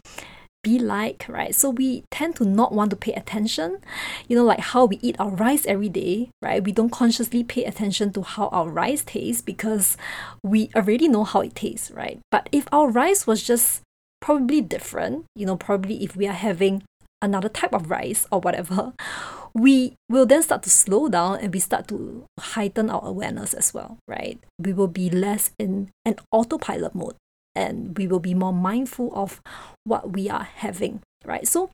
be 0.63 0.77
like, 0.77 1.25
right? 1.27 1.55
So 1.55 1.69
we 1.69 2.03
tend 2.11 2.35
to 2.37 2.45
not 2.45 2.71
want 2.71 2.91
to 2.91 2.95
pay 2.95 3.13
attention. 3.13 3.79
You 4.27 4.35
know, 4.35 4.43
like 4.43 4.59
how 4.59 4.85
we 4.85 4.99
eat 5.01 5.15
our 5.19 5.29
rice 5.29 5.65
every 5.65 5.89
day, 5.89 6.29
right? 6.41 6.63
We 6.63 6.71
don't 6.71 6.91
consciously 6.91 7.43
pay 7.43 7.65
attention 7.65 8.13
to 8.13 8.21
how 8.21 8.47
our 8.47 8.69
rice 8.69 9.03
tastes 9.03 9.41
because 9.41 9.97
we 10.43 10.69
already 10.75 11.07
know 11.07 11.23
how 11.23 11.41
it 11.41 11.55
tastes, 11.55 11.91
right? 11.91 12.19
But 12.29 12.49
if 12.51 12.67
our 12.71 12.89
rice 12.89 13.25
was 13.25 13.43
just 13.43 13.81
probably 14.19 14.61
different, 14.61 15.25
you 15.35 15.45
know, 15.45 15.57
probably 15.57 16.03
if 16.03 16.15
we 16.15 16.27
are 16.27 16.33
having 16.33 16.83
another 17.21 17.49
type 17.49 17.73
of 17.73 17.89
rice 17.89 18.27
or 18.31 18.39
whatever, 18.39 18.93
we 19.53 19.93
will 20.09 20.25
then 20.25 20.43
start 20.43 20.63
to 20.63 20.69
slow 20.69 21.09
down 21.09 21.39
and 21.39 21.53
we 21.53 21.59
start 21.59 21.87
to 21.87 22.25
heighten 22.39 22.89
our 22.89 23.05
awareness 23.05 23.53
as 23.53 23.73
well, 23.73 23.97
right? 24.07 24.39
We 24.59 24.73
will 24.73 24.87
be 24.87 25.09
less 25.09 25.51
in 25.59 25.89
an 26.05 26.15
autopilot 26.31 26.95
mode 26.95 27.15
and 27.55 27.97
we 27.97 28.07
will 28.07 28.19
be 28.19 28.33
more 28.33 28.53
mindful 28.53 29.11
of 29.13 29.41
what 29.83 30.13
we 30.13 30.29
are 30.29 30.47
having 30.55 31.01
right 31.25 31.47
so 31.47 31.69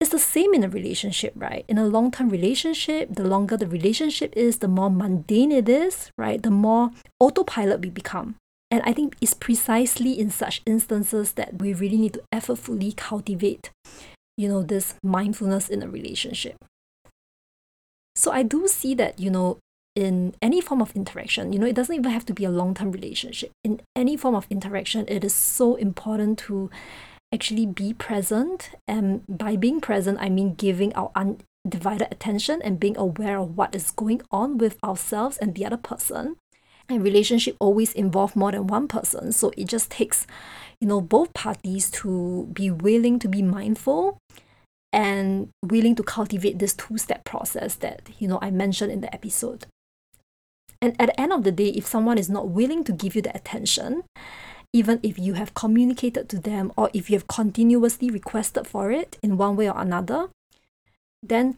It's 0.00 0.10
the 0.10 0.18
same 0.18 0.54
in 0.54 0.64
a 0.64 0.68
relationship, 0.68 1.34
right? 1.36 1.66
In 1.68 1.76
a 1.76 1.84
long 1.84 2.10
term 2.10 2.30
relationship, 2.30 3.14
the 3.14 3.28
longer 3.28 3.58
the 3.58 3.66
relationship 3.66 4.32
is, 4.34 4.58
the 4.58 4.68
more 4.68 4.90
mundane 4.90 5.52
it 5.52 5.68
is, 5.68 6.10
right? 6.16 6.42
The 6.42 6.50
more 6.50 6.90
autopilot 7.20 7.82
we 7.82 7.90
become. 7.90 8.36
And 8.70 8.82
I 8.86 8.94
think 8.94 9.14
it's 9.20 9.34
precisely 9.34 10.18
in 10.18 10.30
such 10.30 10.62
instances 10.64 11.32
that 11.32 11.60
we 11.60 11.74
really 11.74 11.98
need 11.98 12.14
to 12.14 12.22
effortfully 12.32 12.96
cultivate, 12.96 13.70
you 14.38 14.48
know, 14.48 14.62
this 14.62 14.94
mindfulness 15.02 15.68
in 15.68 15.82
a 15.82 15.88
relationship. 15.88 16.56
So 18.16 18.32
I 18.32 18.42
do 18.42 18.68
see 18.68 18.94
that, 18.94 19.20
you 19.20 19.28
know, 19.28 19.58
in 19.96 20.34
any 20.40 20.60
form 20.60 20.80
of 20.80 20.94
interaction, 20.94 21.52
you 21.52 21.58
know, 21.58 21.66
it 21.66 21.74
doesn't 21.74 21.94
even 21.94 22.10
have 22.10 22.26
to 22.26 22.34
be 22.34 22.44
a 22.44 22.50
long 22.50 22.74
term 22.74 22.92
relationship. 22.92 23.50
In 23.64 23.80
any 23.96 24.16
form 24.16 24.34
of 24.34 24.46
interaction, 24.50 25.04
it 25.08 25.24
is 25.24 25.34
so 25.34 25.74
important 25.74 26.38
to 26.40 26.70
actually 27.32 27.66
be 27.66 27.92
present. 27.92 28.70
And 28.86 29.22
by 29.28 29.56
being 29.56 29.80
present, 29.80 30.18
I 30.20 30.28
mean 30.28 30.54
giving 30.54 30.94
our 30.94 31.10
undivided 31.14 32.08
attention 32.10 32.60
and 32.62 32.80
being 32.80 32.96
aware 32.96 33.38
of 33.38 33.56
what 33.56 33.74
is 33.74 33.90
going 33.90 34.22
on 34.30 34.58
with 34.58 34.78
ourselves 34.84 35.36
and 35.38 35.54
the 35.54 35.66
other 35.66 35.76
person. 35.76 36.36
And 36.88 37.04
relationship 37.04 37.56
always 37.60 37.92
involve 37.92 38.34
more 38.34 38.50
than 38.50 38.66
one 38.66 38.88
person. 38.88 39.30
So 39.30 39.52
it 39.56 39.68
just 39.68 39.90
takes, 39.90 40.26
you 40.80 40.88
know, 40.88 41.00
both 41.00 41.32
parties 41.34 41.88
to 41.90 42.48
be 42.52 42.70
willing 42.70 43.20
to 43.20 43.28
be 43.28 43.42
mindful 43.42 44.18
and 44.92 45.50
willing 45.64 45.94
to 45.94 46.02
cultivate 46.02 46.58
this 46.58 46.74
two-step 46.74 47.24
process 47.24 47.76
that, 47.76 48.08
you 48.18 48.26
know, 48.26 48.40
I 48.42 48.50
mentioned 48.50 48.90
in 48.90 49.02
the 49.02 49.14
episode. 49.14 49.66
And 50.82 50.96
at 50.98 51.06
the 51.06 51.20
end 51.20 51.32
of 51.32 51.44
the 51.44 51.52
day, 51.52 51.68
if 51.68 51.86
someone 51.86 52.18
is 52.18 52.30
not 52.30 52.48
willing 52.48 52.84
to 52.84 52.92
give 52.92 53.14
you 53.14 53.22
the 53.22 53.34
attention, 53.36 54.04
even 54.72 55.00
if 55.02 55.18
you 55.18 55.34
have 55.34 55.54
communicated 55.54 56.28
to 56.28 56.38
them 56.38 56.72
or 56.76 56.90
if 56.94 57.10
you 57.10 57.16
have 57.16 57.26
continuously 57.26 58.10
requested 58.10 58.66
for 58.66 58.90
it 58.90 59.18
in 59.22 59.36
one 59.36 59.56
way 59.56 59.68
or 59.68 59.78
another, 59.78 60.28
then 61.22 61.56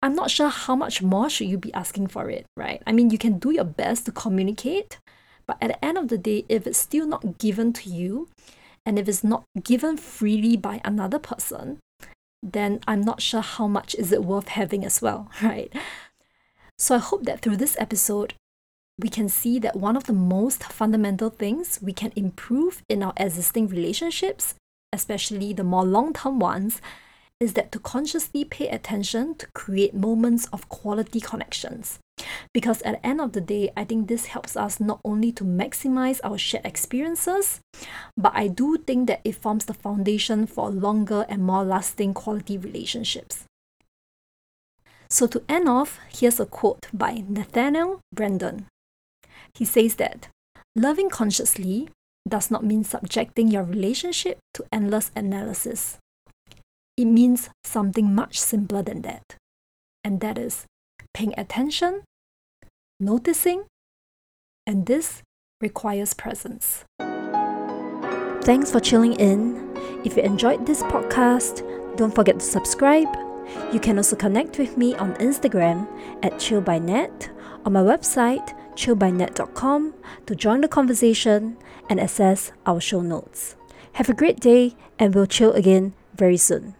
I'm 0.00 0.14
not 0.14 0.30
sure 0.30 0.48
how 0.48 0.74
much 0.74 1.02
more 1.02 1.28
should 1.28 1.48
you 1.48 1.58
be 1.58 1.74
asking 1.74 2.08
for 2.08 2.30
it, 2.30 2.46
right? 2.56 2.82
I 2.86 2.92
mean, 2.92 3.10
you 3.10 3.18
can 3.18 3.38
do 3.38 3.50
your 3.50 3.64
best 3.64 4.06
to 4.06 4.12
communicate, 4.12 4.98
but 5.46 5.58
at 5.60 5.68
the 5.68 5.84
end 5.84 5.98
of 5.98 6.08
the 6.08 6.18
day, 6.18 6.44
if 6.48 6.66
it's 6.66 6.78
still 6.78 7.06
not 7.06 7.38
given 7.38 7.72
to 7.74 7.90
you, 7.90 8.28
and 8.84 8.98
if 8.98 9.08
it's 9.08 9.22
not 9.22 9.44
given 9.62 9.96
freely 9.96 10.56
by 10.56 10.80
another 10.84 11.18
person, 11.18 11.78
then 12.42 12.80
I'm 12.88 13.00
not 13.00 13.22
sure 13.22 13.42
how 13.42 13.68
much 13.68 13.94
is 13.94 14.10
it 14.10 14.24
worth 14.24 14.48
having 14.48 14.84
as 14.84 15.00
well, 15.00 15.30
right? 15.42 15.72
So 16.78 16.96
I 16.96 16.98
hope 16.98 17.24
that 17.24 17.40
through 17.40 17.58
this 17.58 17.76
episode, 17.78 18.34
we 18.98 19.08
can 19.08 19.28
see 19.28 19.58
that 19.58 19.76
one 19.76 19.96
of 19.96 20.04
the 20.04 20.12
most 20.12 20.64
fundamental 20.64 21.30
things 21.30 21.78
we 21.82 21.92
can 21.92 22.12
improve 22.14 22.82
in 22.88 23.02
our 23.02 23.14
existing 23.16 23.68
relationships, 23.68 24.54
especially 24.92 25.52
the 25.52 25.64
more 25.64 25.84
long 25.84 26.12
term 26.12 26.38
ones, 26.38 26.80
is 27.40 27.54
that 27.54 27.72
to 27.72 27.78
consciously 27.80 28.44
pay 28.44 28.68
attention 28.68 29.34
to 29.34 29.46
create 29.52 29.94
moments 29.94 30.46
of 30.52 30.68
quality 30.68 31.20
connections. 31.20 31.98
Because 32.54 32.82
at 32.82 33.02
the 33.02 33.06
end 33.06 33.20
of 33.20 33.32
the 33.32 33.40
day, 33.40 33.72
I 33.76 33.82
think 33.82 34.06
this 34.06 34.26
helps 34.26 34.56
us 34.56 34.78
not 34.78 35.00
only 35.04 35.32
to 35.32 35.44
maximize 35.44 36.20
our 36.22 36.38
shared 36.38 36.64
experiences, 36.64 37.60
but 38.16 38.32
I 38.34 38.46
do 38.46 38.76
think 38.76 39.08
that 39.08 39.22
it 39.24 39.34
forms 39.34 39.64
the 39.64 39.74
foundation 39.74 40.46
for 40.46 40.70
longer 40.70 41.26
and 41.28 41.42
more 41.42 41.64
lasting 41.64 42.14
quality 42.14 42.58
relationships. 42.58 43.44
So, 45.10 45.26
to 45.26 45.42
end 45.48 45.68
off, 45.68 45.98
here's 46.08 46.38
a 46.38 46.46
quote 46.46 46.86
by 46.92 47.24
Nathaniel 47.28 48.00
Branden. 48.14 48.66
He 49.54 49.64
says 49.64 49.96
that 49.96 50.28
loving 50.76 51.10
consciously 51.10 51.88
does 52.28 52.50
not 52.50 52.64
mean 52.64 52.84
subjecting 52.84 53.48
your 53.48 53.64
relationship 53.64 54.38
to 54.54 54.64
endless 54.72 55.10
analysis. 55.16 55.98
It 56.96 57.06
means 57.06 57.50
something 57.64 58.14
much 58.14 58.38
simpler 58.38 58.82
than 58.82 59.02
that, 59.02 59.36
and 60.04 60.20
that 60.20 60.38
is 60.38 60.66
paying 61.14 61.34
attention, 61.36 62.02
noticing, 63.00 63.64
and 64.66 64.86
this 64.86 65.22
requires 65.60 66.14
presence. 66.14 66.84
Thanks 68.44 68.70
for 68.70 68.80
chilling 68.80 69.14
in. 69.14 69.70
If 70.04 70.16
you 70.16 70.22
enjoyed 70.22 70.66
this 70.66 70.82
podcast, 70.84 71.62
don't 71.96 72.14
forget 72.14 72.40
to 72.40 72.44
subscribe. 72.44 73.08
You 73.72 73.80
can 73.80 73.96
also 73.96 74.16
connect 74.16 74.58
with 74.58 74.76
me 74.76 74.94
on 74.94 75.14
Instagram 75.14 75.86
at 76.22 76.34
chillbynat, 76.34 77.30
on 77.64 77.72
my 77.72 77.82
website 77.82 78.56
chillbynat.com 78.76 79.94
to 80.26 80.34
join 80.34 80.60
the 80.60 80.68
conversation 80.68 81.56
and 81.88 82.00
access 82.00 82.52
our 82.66 82.80
show 82.80 83.00
notes. 83.00 83.56
Have 83.94 84.08
a 84.08 84.14
great 84.14 84.40
day, 84.40 84.74
and 84.98 85.14
we'll 85.14 85.26
chill 85.26 85.52
again 85.52 85.92
very 86.14 86.36
soon. 86.36 86.74